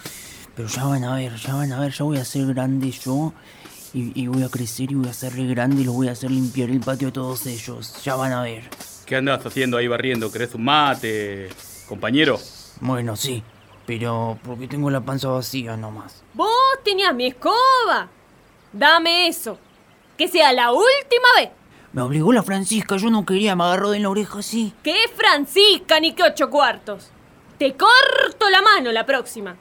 Pero 0.56 0.68
ya 0.68 0.86
van 0.86 1.04
a 1.06 1.16
ver, 1.16 1.36
ya 1.38 1.56
van 1.56 1.72
a 1.72 1.80
ver, 1.80 1.92
ya 1.92 2.04
voy 2.04 2.20
a 2.20 2.24
ser 2.26 2.46
grande 2.54 2.92
yo. 2.92 3.34
Y, 3.96 4.12
y 4.22 4.28
voy 4.28 4.44
a 4.44 4.50
crecer 4.50 4.92
y 4.92 4.94
voy 4.94 5.10
a 5.10 5.14
ser 5.14 5.34
re 5.34 5.48
grande 5.48 5.82
y 5.82 5.86
los 5.86 5.96
voy 5.96 6.10
a 6.10 6.12
hacer 6.12 6.30
limpiar 6.30 6.70
el 6.70 6.82
patio 6.82 7.08
a 7.08 7.14
todos 7.14 7.48
ellos. 7.48 7.96
Ya 8.04 8.16
van 8.16 8.34
a 8.34 8.44
ver. 8.44 8.70
¿Qué 9.08 9.16
andas 9.16 9.44
haciendo 9.44 9.78
ahí 9.78 9.88
barriendo? 9.88 10.32
¿Querés 10.32 10.54
un 10.54 10.66
mate, 10.66 11.50
compañero? 11.90 12.40
Bueno, 12.80 13.16
sí, 13.16 13.42
pero 13.88 14.38
porque 14.44 14.68
tengo 14.68 14.92
la 14.92 15.02
panza 15.02 15.30
vacía 15.30 15.76
nomás. 15.76 16.22
Vos 16.36 16.48
tenías 16.84 17.16
mi 17.16 17.26
escoba. 17.26 18.12
Dame 18.78 19.28
eso. 19.28 19.58
Que 20.18 20.28
sea 20.28 20.54
la 20.54 20.72
última 20.72 21.28
vez. 21.36 21.50
Me 21.94 22.04
obligó 22.04 22.32
la 22.32 22.44
Francisca, 22.44 22.98
yo 22.98 23.10
no 23.10 23.26
quería, 23.26 23.56
me 23.56 23.64
agarró 23.64 23.90
de 23.90 24.00
la 24.00 24.10
oreja 24.10 24.40
así. 24.40 24.72
¿Qué 24.84 24.96
Francisca 25.16 26.00
ni 26.00 26.14
qué 26.14 26.22
ocho 26.22 26.50
cuartos? 26.52 27.10
Te 27.58 27.74
corto 27.76 28.50
la 28.52 28.62
mano 28.62 28.92
la 28.92 29.04
próxima. 29.04 29.56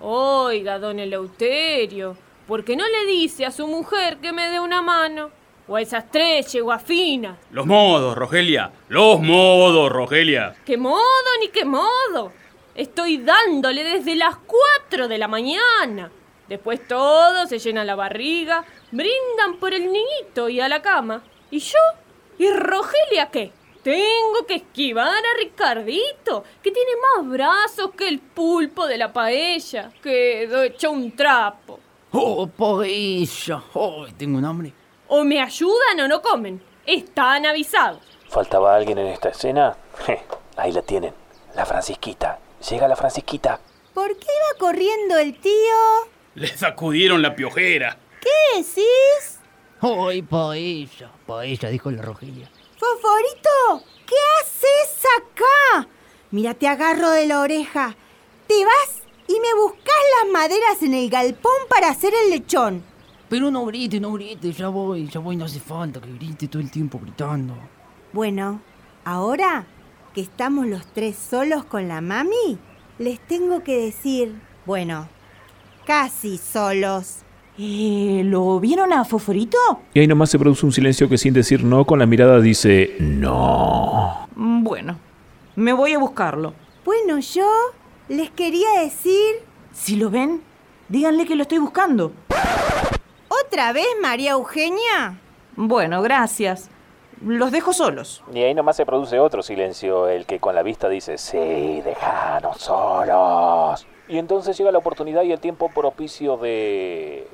Oiga, 0.00 0.78
don 0.78 0.98
Eleuterio, 0.98 2.18
¿por 2.46 2.62
qué 2.62 2.76
no 2.76 2.84
le 2.86 3.06
dice 3.10 3.46
a 3.46 3.50
su 3.50 3.66
mujer 3.66 4.18
que 4.18 4.34
me 4.34 4.50
dé 4.50 4.60
una 4.60 4.82
mano? 4.82 5.30
O 5.66 5.76
a 5.76 5.80
esas 5.80 6.10
tres 6.10 6.52
yeguafinas. 6.52 7.38
Los 7.50 7.64
modos, 7.64 8.16
Rogelia. 8.18 8.70
Los 8.88 9.20
modos, 9.20 9.90
Rogelia. 9.90 10.54
¿Qué 10.66 10.76
modo 10.76 11.00
ni 11.40 11.48
qué 11.48 11.64
modo? 11.64 12.32
Estoy 12.74 13.16
dándole 13.16 13.82
desde 13.82 14.14
las 14.14 14.36
cuatro 14.36 15.08
de 15.08 15.16
la 15.16 15.26
mañana. 15.26 16.10
Después 16.48 16.86
todos 16.86 17.48
se 17.48 17.58
llenan 17.58 17.86
la 17.86 17.96
barriga, 17.96 18.64
brindan 18.92 19.56
por 19.58 19.74
el 19.74 19.92
niñito 19.92 20.48
y 20.48 20.60
a 20.60 20.68
la 20.68 20.80
cama. 20.82 21.22
¿Y 21.50 21.58
yo? 21.58 21.78
¿Y 22.38 22.50
Rogelia 22.50 23.30
qué? 23.30 23.52
Tengo 23.82 24.44
que 24.48 24.56
esquivar 24.56 25.06
a 25.08 25.38
Ricardito, 25.38 26.42
que 26.62 26.72
tiene 26.72 26.90
más 27.14 27.28
brazos 27.28 27.92
que 27.96 28.08
el 28.08 28.18
pulpo 28.18 28.86
de 28.86 28.98
la 28.98 29.12
paella. 29.12 29.92
Quedó 30.02 30.62
hecho 30.62 30.90
un 30.90 31.14
trapo. 31.14 31.78
¡Oh, 32.12 32.46
paella! 32.48 33.62
¡Oh, 33.74 34.06
tengo 34.16 34.38
un 34.38 34.44
hambre! 34.44 34.72
O 35.08 35.22
me 35.22 35.40
ayudan 35.40 36.00
o 36.00 36.08
no 36.08 36.20
comen. 36.20 36.60
Están 36.84 37.46
avisados. 37.46 38.00
¿Faltaba 38.28 38.74
alguien 38.74 38.98
en 38.98 39.06
esta 39.08 39.28
escena? 39.28 39.76
ahí 40.56 40.72
la 40.72 40.82
tienen. 40.82 41.14
La 41.54 41.64
Francisquita. 41.64 42.38
Llega 42.68 42.88
la 42.88 42.96
Francisquita. 42.96 43.60
¿Por 43.94 44.08
qué 44.18 44.26
iba 44.26 44.58
corriendo 44.58 45.16
el 45.16 45.38
tío? 45.38 46.15
Le 46.36 46.48
sacudieron 46.48 47.22
la 47.22 47.34
piojera. 47.34 47.98
¿Qué 48.20 48.58
decís? 48.58 49.40
¡Ay, 49.80 50.20
paella! 50.20 51.10
Paella, 51.26 51.70
dijo 51.70 51.90
la 51.90 52.02
Rogelia. 52.02 52.50
Foforito, 52.78 53.86
¿qué 54.06 54.14
haces 54.38 55.02
acá? 55.16 55.88
Mira, 56.30 56.52
te 56.52 56.68
agarro 56.68 57.10
de 57.10 57.26
la 57.26 57.40
oreja. 57.40 57.96
Te 58.46 58.64
vas 58.66 59.02
y 59.26 59.40
me 59.40 59.54
buscas 59.62 59.94
las 60.20 60.30
maderas 60.30 60.82
en 60.82 60.92
el 60.92 61.08
galpón 61.08 61.52
para 61.70 61.88
hacer 61.88 62.12
el 62.24 62.30
lechón. 62.30 62.84
Pero 63.30 63.50
no 63.50 63.64
grite, 63.64 63.98
no 63.98 64.12
grite, 64.12 64.52
ya 64.52 64.68
voy, 64.68 65.08
ya 65.08 65.20
voy, 65.20 65.36
no 65.36 65.46
hace 65.46 65.58
falta 65.58 66.02
que 66.02 66.12
grite 66.12 66.48
todo 66.48 66.60
el 66.60 66.70
tiempo 66.70 67.00
gritando. 67.02 67.54
Bueno, 68.12 68.60
ahora 69.06 69.64
que 70.12 70.20
estamos 70.20 70.66
los 70.66 70.86
tres 70.92 71.16
solos 71.16 71.64
con 71.64 71.88
la 71.88 72.02
mami, 72.02 72.58
les 72.98 73.20
tengo 73.26 73.64
que 73.64 73.78
decir, 73.78 74.38
bueno, 74.66 75.08
casi 75.86 76.36
solos. 76.36 77.18
Eh, 77.58 78.20
¿Lo 78.24 78.60
vieron 78.60 78.92
a 78.92 79.06
Foforito? 79.06 79.56
Y 79.94 80.00
ahí 80.00 80.06
nomás 80.06 80.28
se 80.28 80.38
produce 80.38 80.66
un 80.66 80.72
silencio 80.72 81.08
que 81.08 81.16
sin 81.16 81.32
decir 81.32 81.64
no, 81.64 81.86
con 81.86 81.98
la 81.98 82.04
mirada 82.04 82.40
dice 82.40 82.96
no. 82.98 84.28
Bueno, 84.34 84.98
me 85.54 85.72
voy 85.72 85.94
a 85.94 85.98
buscarlo. 85.98 86.52
Bueno, 86.84 87.18
yo 87.20 87.48
les 88.08 88.30
quería 88.30 88.80
decir... 88.80 89.36
Si 89.72 89.96
lo 89.96 90.10
ven, 90.10 90.42
díganle 90.88 91.24
que 91.24 91.36
lo 91.36 91.42
estoy 91.42 91.58
buscando. 91.58 92.12
¿Otra 93.28 93.72
vez, 93.72 93.86
María 94.02 94.32
Eugenia? 94.32 95.18
Bueno, 95.54 96.02
gracias. 96.02 96.68
Los 97.24 97.50
dejo 97.52 97.72
solos. 97.72 98.22
Y 98.34 98.40
ahí 98.40 98.54
nomás 98.54 98.76
se 98.76 98.84
produce 98.84 99.18
otro 99.18 99.42
silencio, 99.42 100.08
el 100.08 100.26
que 100.26 100.38
con 100.40 100.54
la 100.54 100.62
vista 100.62 100.88
dice, 100.88 101.16
sí, 101.16 101.80
déjanos 101.82 102.58
solos. 102.58 103.86
Y 104.08 104.18
entonces 104.18 104.56
llega 104.56 104.70
la 104.70 104.78
oportunidad 104.78 105.22
y 105.24 105.32
el 105.32 105.40
tiempo 105.40 105.68
propicio 105.68 106.36
de... 106.36 107.26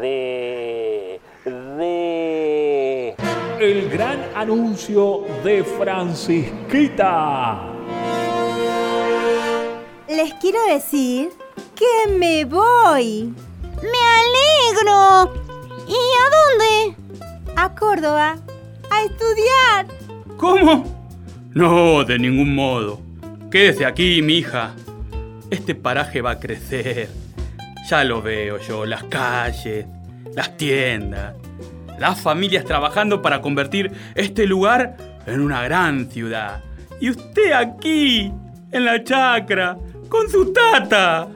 de... 0.00 1.20
de... 1.44 3.14
El 3.60 3.90
gran 3.90 4.18
anuncio 4.34 5.24
de 5.44 5.62
Francisquita. 5.64 7.60
Les 10.08 10.32
quiero 10.34 10.58
decir 10.68 11.30
que 11.74 12.12
me 12.18 12.44
voy. 12.44 13.34
¡Me 13.82 14.02
alegro! 14.22 15.34
¿Y 15.86 15.94
a 15.94 16.24
dónde? 16.36 16.96
A 17.56 17.74
Córdoba. 17.74 18.36
A 18.90 19.02
estudiar. 19.02 19.86
¿Cómo? 20.38 20.84
No, 21.54 22.04
de 22.04 22.18
ningún 22.18 22.54
modo. 22.54 23.00
Quédese 23.50 23.84
aquí, 23.84 24.22
mi 24.22 24.38
hija. 24.38 24.74
Este 25.50 25.74
paraje 25.74 26.20
va 26.22 26.32
a 26.32 26.40
crecer. 26.40 27.08
Ya 27.88 28.02
lo 28.04 28.20
veo 28.20 28.58
yo, 28.58 28.84
las 28.84 29.04
calles, 29.04 29.86
las 30.34 30.56
tiendas, 30.56 31.34
las 31.98 32.20
familias 32.20 32.64
trabajando 32.64 33.22
para 33.22 33.40
convertir 33.40 33.92
este 34.14 34.46
lugar 34.46 34.96
en 35.26 35.40
una 35.40 35.62
gran 35.62 36.10
ciudad. 36.10 36.62
Y 37.00 37.10
usted 37.10 37.52
aquí, 37.52 38.32
en 38.72 38.84
la 38.84 39.04
chacra, 39.04 39.76
con 40.08 40.28
su 40.28 40.52
tata. 40.52 41.28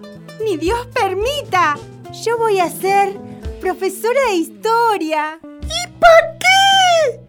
Ni 0.44 0.56
Dios 0.56 0.88
permita. 0.92 1.76
Yo 2.24 2.36
voy 2.38 2.58
a 2.58 2.68
ser 2.68 3.16
profesora 3.60 4.18
de 4.30 4.36
historia. 4.36 5.38
¿Y 5.42 5.88
para 6.00 6.38
qué? 6.38 7.20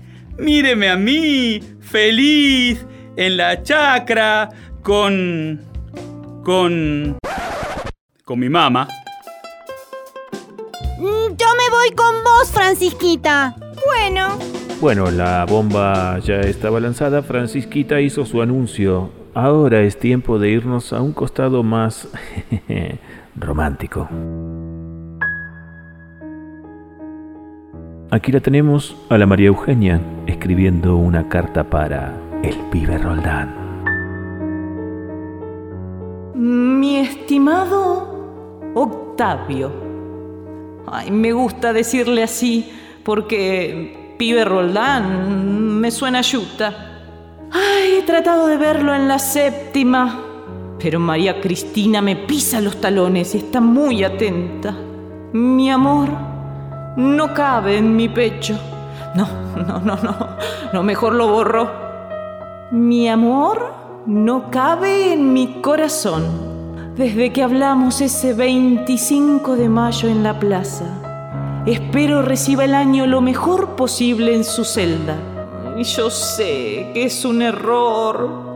Míreme 0.42 0.90
a 0.90 0.96
mí, 0.96 1.62
feliz, 1.80 2.86
en 3.16 3.38
la 3.38 3.62
chacra, 3.62 4.50
con... 4.82 5.71
con... 6.44 7.18
con 8.26 8.40
mi 8.40 8.50
mamá. 8.50 8.88
Mm, 11.00 11.36
Yo 11.38 11.48
me 11.58 11.70
voy 11.72 11.92
con 11.96 12.24
vos, 12.24 12.52
Francisquita. 12.52 13.56
Bueno. 13.86 14.38
Bueno, 14.80 15.12
la 15.12 15.46
bomba 15.46 16.20
ya 16.20 16.42
estaba 16.42 16.80
lanzada, 16.80 17.22
Francisquita 17.22 18.02
hizo 18.02 18.26
su 18.26 18.42
anuncio. 18.42 19.12
Ahora 19.34 19.82
es 19.82 19.98
tiempo 19.98 20.40
de 20.40 20.50
irnos 20.50 20.92
a 20.92 21.02
un 21.02 21.14
costado 21.14 21.64
más 21.64 22.08
romántico. 23.36 24.10
Aquí 28.10 28.32
la 28.34 28.42
tenemos 28.42 28.98
a 29.10 29.18
la 29.18 29.26
María 29.26 29.48
Eugenia 29.48 30.02
escribiendo 30.28 30.98
una 30.98 31.30
carta 31.30 31.64
para 31.64 32.14
el 32.44 32.58
pibe 32.70 32.98
Roldán. 32.98 33.61
Estimado 37.32 38.74
Octavio. 38.76 39.72
Ay, 40.86 41.12
me 41.12 41.32
gusta 41.32 41.72
decirle 41.72 42.24
así 42.24 42.70
porque 43.06 44.16
pibe 44.20 44.44
Roldán 44.44 45.80
me 45.80 45.92
suena 45.92 46.20
yuta. 46.20 46.74
Ay, 47.50 48.00
he 48.00 48.04
tratado 48.04 48.48
de 48.48 48.58
verlo 48.58 48.94
en 48.94 49.08
la 49.08 49.18
séptima, 49.18 50.20
pero 50.78 51.00
María 51.00 51.40
Cristina 51.40 52.02
me 52.02 52.18
pisa 52.18 52.60
los 52.60 52.82
talones 52.82 53.34
y 53.34 53.38
está 53.38 53.62
muy 53.62 54.04
atenta. 54.04 54.76
Mi 55.32 55.72
amor 55.72 56.10
no 56.98 57.34
cabe 57.34 57.78
en 57.78 57.96
mi 57.96 58.10
pecho. 58.10 58.60
No, 59.16 59.26
no, 59.56 59.80
no, 59.80 59.96
no, 59.96 60.18
no, 60.74 60.84
mejor 60.84 61.14
lo 61.14 61.30
borro. 61.30 61.72
Mi 62.72 63.08
amor 63.08 63.74
no 64.06 64.52
cabe 64.52 65.14
en 65.14 65.32
mi 65.32 65.62
corazón. 65.62 66.51
Desde 66.96 67.32
que 67.34 67.44
hablamos 67.44 68.02
ese 68.02 68.34
25 68.34 69.56
de 69.56 69.70
mayo 69.70 70.10
en 70.10 70.24
la 70.24 70.40
plaza, 70.40 71.02
Espero 71.66 72.24
reciba 72.24 72.66
el 72.66 72.74
año 72.74 73.06
lo 73.06 73.22
mejor 73.22 73.76
posible 73.76 74.34
en 74.34 74.44
su 74.44 74.66
celda. 74.66 75.16
Y 75.78 75.84
yo 75.84 76.10
sé 76.10 76.90
que 76.92 77.04
es 77.04 77.24
un 77.24 77.44
error, 77.44 78.56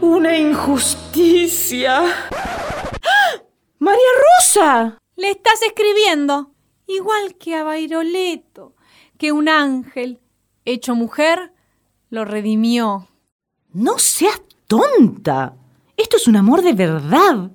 una 0.00 0.38
injusticia. 0.38 2.04
¡Ah! 2.30 3.42
¡María 3.78 4.08
Rosa! 4.38 4.98
Le 5.14 5.30
estás 5.30 5.60
escribiendo, 5.60 6.52
igual 6.86 7.34
que 7.34 7.54
a 7.54 7.64
Bairoleto, 7.64 8.74
que 9.18 9.32
un 9.32 9.50
ángel, 9.50 10.18
hecho 10.64 10.94
mujer, 10.94 11.52
lo 12.08 12.24
redimió. 12.24 13.08
No 13.74 13.98
seas 13.98 14.40
tonta. 14.66 15.54
Esto 15.96 16.16
es 16.16 16.26
un 16.26 16.36
amor 16.36 16.62
de 16.62 16.72
verdad. 16.72 17.50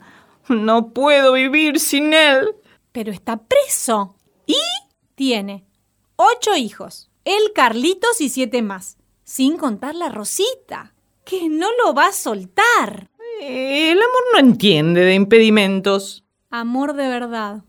No 0.49 0.93
puedo 0.93 1.33
vivir 1.33 1.79
sin 1.79 2.13
él. 2.13 2.55
Pero 2.91 3.11
está 3.11 3.37
preso. 3.37 4.15
Y 4.45 4.57
tiene 5.15 5.65
ocho 6.15 6.55
hijos. 6.55 7.09
El 7.23 7.53
Carlitos 7.53 8.19
y 8.21 8.29
siete 8.29 8.61
más. 8.61 8.97
Sin 9.23 9.57
contar 9.57 9.95
la 9.95 10.09
Rosita, 10.09 10.93
que 11.23 11.47
no 11.47 11.67
lo 11.83 11.93
va 11.93 12.07
a 12.07 12.11
soltar. 12.13 13.09
El 13.39 13.97
amor 13.97 14.23
no 14.33 14.39
entiende 14.39 15.01
de 15.01 15.13
impedimentos. 15.13 16.25
Amor 16.49 16.93
de 16.95 17.07
verdad. 17.07 17.63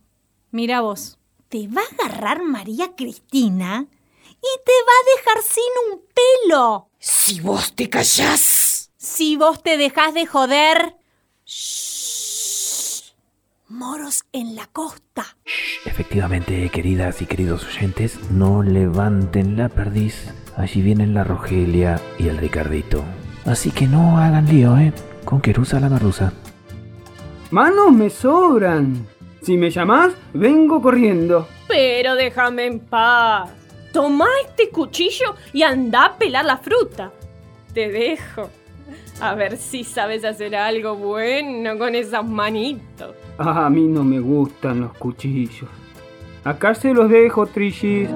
Mira 0.51 0.81
vos. 0.81 1.19
Te 1.49 1.69
va 1.69 1.83
a 1.83 1.95
agarrar 1.95 2.43
María 2.43 2.97
Cristina 2.97 3.87
y 3.89 4.65
te 4.65 4.73
va 4.87 4.93
a 4.93 5.17
dejar 5.17 5.43
sin 5.43 5.93
un 5.93 6.03
pelo. 6.49 6.89
Si 6.99 7.41
vos 7.41 7.75
te 7.75 7.89
callás. 7.89 8.62
Si 9.03 9.35
vos 9.35 9.65
te 9.65 9.79
dejás 9.79 10.15
de 10.15 10.27
joder. 10.27 10.95
Moros 13.67 14.23
en 14.33 14.55
la 14.55 14.69
costa. 14.69 15.37
Efectivamente, 15.85 16.71
queridas 16.71 17.21
y 17.21 17.27
queridos 17.27 17.65
oyentes, 17.65 18.31
no 18.31 18.63
levanten 18.63 19.57
la 19.57 19.69
perdiz. 19.69 20.33
Allí 20.57 20.83
vienen 20.83 21.15
la 21.15 21.25
Rogelia 21.25 22.01
y 22.17 22.29
el 22.29 22.39
Ricardito. 22.39 23.03
Así 23.45 23.73
que 23.73 23.89
no 23.89 24.19
hagan 24.19 24.47
lío, 24.47 24.79
¿eh? 24.79 24.93
Con 25.25 25.41
Querusa 25.41 25.81
la 25.81 25.89
Marrusa. 25.89 26.33
Manos 27.51 27.91
me 27.91 28.09
sobran. 28.09 29.09
Si 29.43 29.57
me 29.57 29.71
llamás, 29.71 30.13
vengo 30.33 30.81
corriendo. 30.81 31.49
Pero 31.67 32.15
déjame 32.15 32.67
en 32.67 32.79
paz. 32.79 33.51
Toma 33.93 34.29
este 34.47 34.71
cuchillo 34.71 35.35
y 35.53 35.65
anda 35.65 36.05
a 36.05 36.17
pelar 36.17 36.45
la 36.45 36.59
fruta. 36.59 37.11
Te 37.75 37.89
dejo. 37.89 38.49
A 39.23 39.37
ver 39.37 39.57
si 39.57 39.85
sabes 39.85 40.25
hacer 40.25 40.57
algo 40.57 40.97
bueno 40.97 41.79
con 41.79 41.95
esas 41.95 42.29
manitos. 42.29 43.15
Ah, 43.39 43.67
a 43.67 43.71
mí 43.71 43.87
no 43.87 44.03
me 44.03 44.19
gustan 44.19 44.81
los 44.81 44.95
cuchillos. 44.95 45.71
Acá 46.43 46.75
se 46.75 46.93
los 46.93 47.09
dejo, 47.09 47.47
Trishis. 47.47 48.09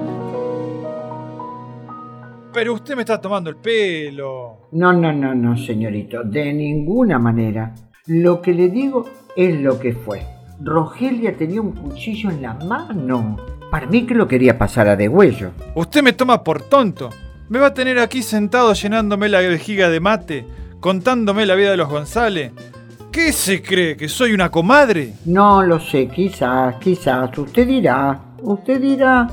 Pero 2.51 2.73
usted 2.73 2.97
me 2.97 3.03
está 3.03 3.21
tomando 3.21 3.49
el 3.49 3.55
pelo. 3.55 4.67
No, 4.73 4.91
no, 4.91 5.13
no, 5.13 5.33
no, 5.33 5.55
señorito, 5.55 6.25
de 6.25 6.51
ninguna 6.51 7.17
manera. 7.17 7.73
Lo 8.07 8.41
que 8.41 8.53
le 8.53 8.67
digo 8.67 9.05
es 9.33 9.61
lo 9.61 9.79
que 9.79 9.93
fue. 9.93 10.23
Rogelia 10.61 11.37
tenía 11.37 11.61
un 11.61 11.71
cuchillo 11.71 12.31
en 12.31 12.41
la 12.41 12.53
mano. 12.53 13.37
Para 13.71 13.87
mí 13.87 14.05
que 14.05 14.13
lo 14.13 14.27
quería 14.27 14.57
pasar 14.57 14.89
a 14.89 14.97
degüello. 14.97 15.51
Usted 15.73 16.03
me 16.03 16.11
toma 16.11 16.43
por 16.43 16.63
tonto. 16.63 17.11
Me 17.47 17.59
va 17.59 17.67
a 17.67 17.73
tener 17.73 17.97
aquí 17.97 18.21
sentado 18.23 18.73
llenándome 18.73 19.29
la 19.29 19.39
vejiga 19.39 19.87
de 19.89 20.01
mate, 20.01 20.45
contándome 20.79 21.45
la 21.45 21.55
vida 21.55 21.71
de 21.71 21.77
los 21.77 21.89
González. 21.89 22.51
¿Qué 23.11 23.31
se 23.31 23.61
cree? 23.61 23.97
¿Que 23.97 24.07
soy 24.07 24.33
una 24.33 24.49
comadre? 24.49 25.13
No 25.25 25.63
lo 25.63 25.79
sé, 25.79 26.07
quizás, 26.07 26.75
quizás. 26.75 27.35
Usted 27.37 27.67
dirá, 27.67 28.19
usted 28.41 28.79
dirá. 28.79 29.27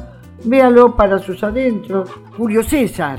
Véalo 0.45 0.95
para 0.95 1.19
sus 1.19 1.43
adentros. 1.43 2.11
Julio 2.37 2.63
César. 2.63 3.19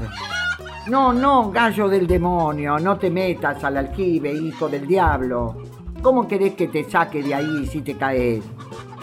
No, 0.88 1.11
no, 1.11 1.49
gallo 1.49 1.88
del 1.89 2.05
demonio, 2.05 2.77
no 2.77 2.97
te 2.97 3.09
metas 3.09 3.63
al 3.63 3.77
aljibe, 3.77 4.31
hijo 4.31 4.69
del 4.69 4.85
diablo. 4.85 5.63
¿Cómo 6.01 6.27
querés 6.27 6.53
que 6.53 6.67
te 6.67 6.83
saque 6.83 7.23
de 7.23 7.33
ahí 7.33 7.65
si 7.65 7.81
te 7.81 7.95
caes? 7.95 8.43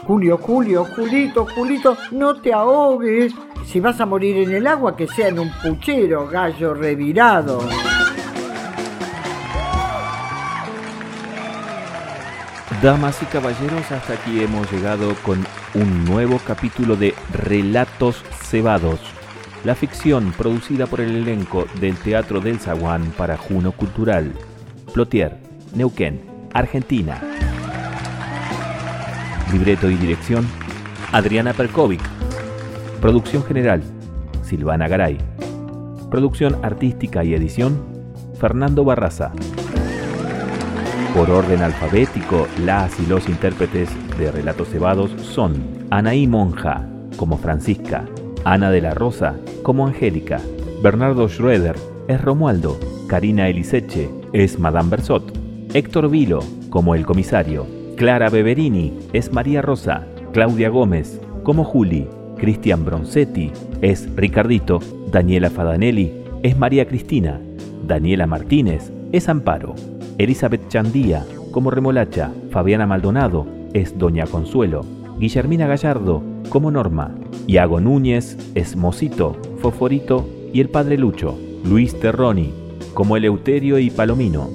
Julio, 0.06 0.38
Julio, 0.38 0.85
Julito, 0.85 1.46
Julito, 1.46 1.96
no 2.12 2.40
te 2.40 2.52
ahogues. 2.52 3.32
Si 3.64 3.80
vas 3.80 4.00
a 4.00 4.06
morir 4.06 4.37
en 4.38 4.54
el 4.54 4.66
agua, 4.68 4.96
que 4.96 5.08
sea 5.08 5.28
en 5.28 5.40
un 5.40 5.50
puchero, 5.61 6.28
gallo 6.28 6.74
revirado. 6.74 7.61
Damas 12.83 13.23
y 13.23 13.27
caballeros, 13.27 13.92
hasta 13.92 14.14
aquí 14.14 14.42
hemos 14.42 14.68
llegado 14.73 15.14
con 15.25 15.47
un 15.75 16.05
nuevo 16.05 16.40
capítulo 16.45 16.97
de 16.97 17.14
Relatos 17.33 18.25
Cebados, 18.42 18.99
la 19.62 19.77
ficción 19.77 20.33
producida 20.37 20.88
por 20.88 21.01
el 21.01 21.14
elenco 21.14 21.66
del 21.81 21.97
Teatro 21.97 22.40
del 22.40 22.59
Zaguán 22.59 23.12
para 23.16 23.37
Juno 23.37 23.71
Cultural, 23.71 24.33
Plotier, 24.92 25.38
Neuquén, 25.77 26.23
Argentina. 26.53 27.23
Libreto 29.53 29.88
y 29.88 29.95
dirección, 29.95 30.45
Adriana 31.12 31.53
Perkovic. 31.53 32.03
Producción 33.01 33.45
general, 33.45 33.85
Silvana 34.42 34.88
Garay. 34.88 35.18
Producción 36.11 36.59
artística 36.64 37.23
y 37.23 37.33
edición, 37.35 37.81
Fernando 38.40 38.83
Barraza. 38.83 39.31
Por 41.14 41.31
orden 41.31 41.61
alfabético, 41.61 42.48
las 42.64 42.98
y 42.98 43.05
los 43.05 43.29
intérpretes 43.29 43.90
de 44.18 44.33
Relatos 44.33 44.70
Cebados 44.70 45.11
son 45.20 45.87
Anaí 45.90 46.27
Monja, 46.27 46.88
como 47.18 47.37
Francisca, 47.37 48.07
Ana 48.44 48.70
de 48.70 48.81
la 48.81 48.94
Rosa, 48.94 49.37
como 49.62 49.87
Angélica, 49.87 50.40
Bernardo 50.83 51.29
Schroeder, 51.29 51.77
es 52.09 52.18
Romualdo, 52.18 52.81
Karina 53.09 53.48
Eliseche, 53.48 54.09
es 54.33 54.59
Madame 54.59 54.88
Bersot, 54.88 55.37
Héctor 55.75 56.09
Vilo, 56.09 56.40
como 56.70 56.94
el 56.94 57.05
comisario, 57.05 57.66
Clara 57.98 58.31
Beverini, 58.31 58.98
es 59.12 59.35
María 59.35 59.61
Rosa, 59.61 60.07
Claudia 60.33 60.70
Gómez, 60.70 61.20
como 61.42 61.62
Juli, 61.62 62.09
Cristian 62.38 62.87
Bronzetti, 62.87 63.53
es 63.83 64.09
Ricardito, 64.16 64.81
Daniela 65.11 65.51
Fadanelli, 65.51 66.25
es 66.42 66.57
María 66.57 66.88
Cristina, 66.88 67.38
Daniela 67.87 68.27
Martínez, 68.27 68.90
es 69.12 69.29
Amparo, 69.29 69.75
Elizabeth 70.18 70.68
Chandía, 70.68 71.25
como 71.51 71.70
Remolacha, 71.70 72.33
Fabiana 72.51 72.87
Maldonado, 72.87 73.46
es 73.72 73.96
Doña 73.98 74.27
Consuelo, 74.27 74.85
Guillermina 75.18 75.66
Gallardo, 75.66 76.22
como 76.48 76.70
Norma, 76.70 77.14
Iago 77.46 77.81
Núñez, 77.81 78.37
es 78.55 78.77
Mosito, 78.77 79.37
Foforito 79.59 80.29
y 80.53 80.61
el 80.61 80.68
Padre 80.68 80.98
Lucho, 80.98 81.38
Luis 81.64 81.98
Terroni, 81.98 82.53
como 82.94 83.16
Eleuterio 83.16 83.79
y 83.79 83.90
Palomino, 83.90 84.51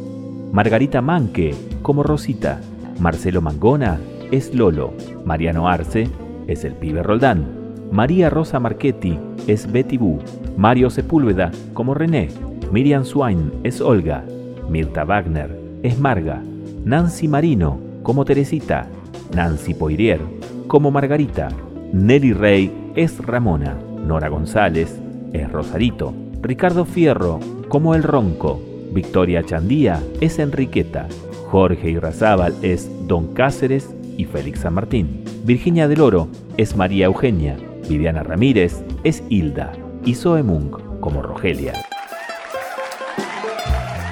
Margarita 0.52 1.02
Manque, 1.02 1.56
como 1.82 2.04
Rosita, 2.04 2.62
Marcelo 3.00 3.42
Mangona, 3.42 4.00
es 4.32 4.54
Lolo, 4.54 4.94
Mariano 5.26 5.68
Arce, 5.68 6.10
es 6.48 6.64
el 6.64 6.74
pibe 6.74 7.04
Roldán, 7.04 7.46
María 7.92 8.30
Rosa 8.30 8.60
Marchetti, 8.60 9.18
es 9.48 9.72
Betty 9.72 9.98
Boo, 9.98 10.20
Mario 10.58 10.90
Sepúlveda, 10.90 11.52
como 11.74 11.94
René, 11.94 12.30
Miriam 12.72 13.06
Swain, 13.06 13.52
es 13.64 13.82
Olga, 13.82 14.26
Mirta 14.70 15.04
Wagner, 15.04 15.50
es 15.84 16.00
Marga, 16.00 16.42
Nancy 16.84 17.28
Marino, 17.28 17.80
como 18.04 18.26
Teresita, 18.26 18.88
Nancy 19.36 19.74
Poirier, 19.74 20.20
como 20.68 20.92
Margarita, 20.92 21.50
Nelly 21.94 22.34
Rey, 22.34 22.92
es 22.96 23.18
Ramona, 23.26 23.78
Nora 24.06 24.30
González, 24.30 25.00
es 25.34 25.52
Rosarito, 25.52 26.14
Ricardo 26.42 26.86
Fierro, 26.86 27.40
como 27.68 27.96
El 27.96 28.04
Ronco, 28.04 28.62
Victoria 28.92 29.44
Chandía, 29.44 30.02
es 30.22 30.40
Enriqueta, 30.40 31.08
Jorge 31.50 31.90
Irrazábal 31.90 32.54
es 32.62 32.90
Don 33.08 33.34
Cáceres 33.34 33.94
y 34.18 34.26
Félix 34.26 34.62
San 34.62 34.74
Martín, 34.74 35.24
Virginia 35.46 35.88
del 35.88 36.02
Oro 36.02 36.28
es 36.58 36.76
María 36.76 37.06
Eugenia, 37.06 37.58
Viviana 37.88 38.24
Ramírez 38.24 38.84
es 39.04 39.24
Hilda 39.30 39.72
y 40.04 40.16
Zoe 40.16 40.44
Munk 40.44 41.00
como 41.00 41.22
Rogelia. 41.22 41.74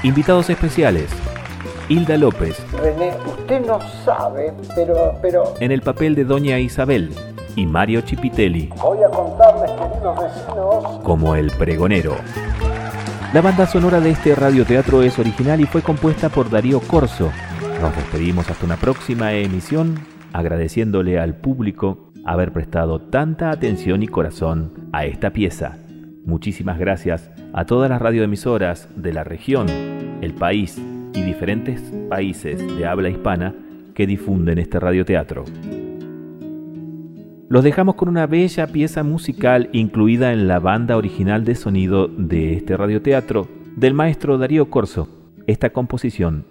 Invitados 0.06 0.52
especiales. 0.52 1.10
Hilda 1.90 2.16
López, 2.16 2.64
René, 2.80 3.12
usted 3.26 3.66
no 3.66 3.80
sabe, 4.04 4.54
pero, 4.76 5.18
pero... 5.20 5.56
en 5.60 5.72
el 5.72 5.82
papel 5.82 6.14
de 6.14 6.26
Doña 6.26 6.60
Isabel, 6.60 7.12
y 7.56 7.66
Mario 7.66 8.02
Chipitelli, 8.02 8.70
Voy 8.80 9.00
a 9.02 9.10
contarles, 9.10 9.72
queridos 9.72 10.16
vecinos, 10.22 11.02
como 11.04 11.34
el 11.36 11.50
pregonero. 11.50 12.18
La 13.34 13.42
banda 13.42 13.66
sonora 13.66 14.00
de 14.00 14.12
este 14.12 14.36
radioteatro 14.36 15.02
es 15.02 15.18
original 15.18 15.60
y 15.60 15.66
fue 15.66 15.82
compuesta 15.82 16.30
por 16.30 16.52
Darío 16.52 16.82
Corso. 16.82 17.32
Nos 17.82 17.96
despedimos 17.96 18.48
hasta 18.48 18.64
una 18.64 18.78
próxima 18.78 19.34
emisión, 19.34 19.96
agradeciéndole 20.34 21.20
al 21.20 21.34
público 21.34 22.12
haber 22.26 22.54
prestado 22.54 23.02
tanta 23.02 23.50
atención 23.50 24.04
y 24.04 24.08
corazón 24.08 24.88
a 24.94 25.06
esta 25.06 25.32
pieza. 25.32 25.80
Muchísimas 26.26 26.78
gracias 26.78 27.32
a 27.56 27.64
todas 27.64 27.90
las 27.90 28.02
radioemisoras 28.02 28.90
de 28.98 29.14
la 29.14 29.24
región, 29.24 29.68
el 30.22 30.34
país 30.34 30.78
y 31.14 31.22
diferentes 31.22 31.82
países 32.10 32.60
de 32.78 32.86
habla 32.86 33.10
hispana 33.10 33.56
que 33.94 34.06
difunden 34.06 34.58
este 34.58 34.78
radioteatro. 34.78 35.46
Los 37.48 37.64
dejamos 37.64 37.96
con 37.96 38.10
una 38.10 38.28
bella 38.28 38.68
pieza 38.68 39.04
musical 39.04 39.70
incluida 39.72 40.34
en 40.34 40.50
la 40.50 40.60
banda 40.60 40.98
original 40.98 41.46
de 41.46 41.56
sonido 41.56 42.10
de 42.10 42.56
este 42.56 42.76
radioteatro 42.76 43.48
del 43.78 43.94
maestro 43.94 44.38
Darío 44.38 44.70
Corso. 44.70 45.08
Esta 45.48 45.70
composición 45.70 46.46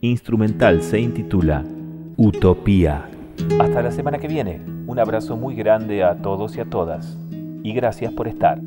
instrumental 0.00 0.80
se 0.80 1.00
intitula 1.00 1.64
Utopía. 2.16 3.10
Hasta 3.60 3.82
la 3.82 3.90
semana 3.90 4.16
que 4.16 4.28
viene. 4.28 4.62
Un 4.86 4.98
abrazo 4.98 5.36
muy 5.36 5.54
grande 5.54 6.02
a 6.02 6.16
todos 6.22 6.56
y 6.56 6.60
a 6.60 6.64
todas. 6.64 7.18
Y 7.62 7.74
gracias 7.74 8.10
por 8.14 8.26
estar. 8.26 8.58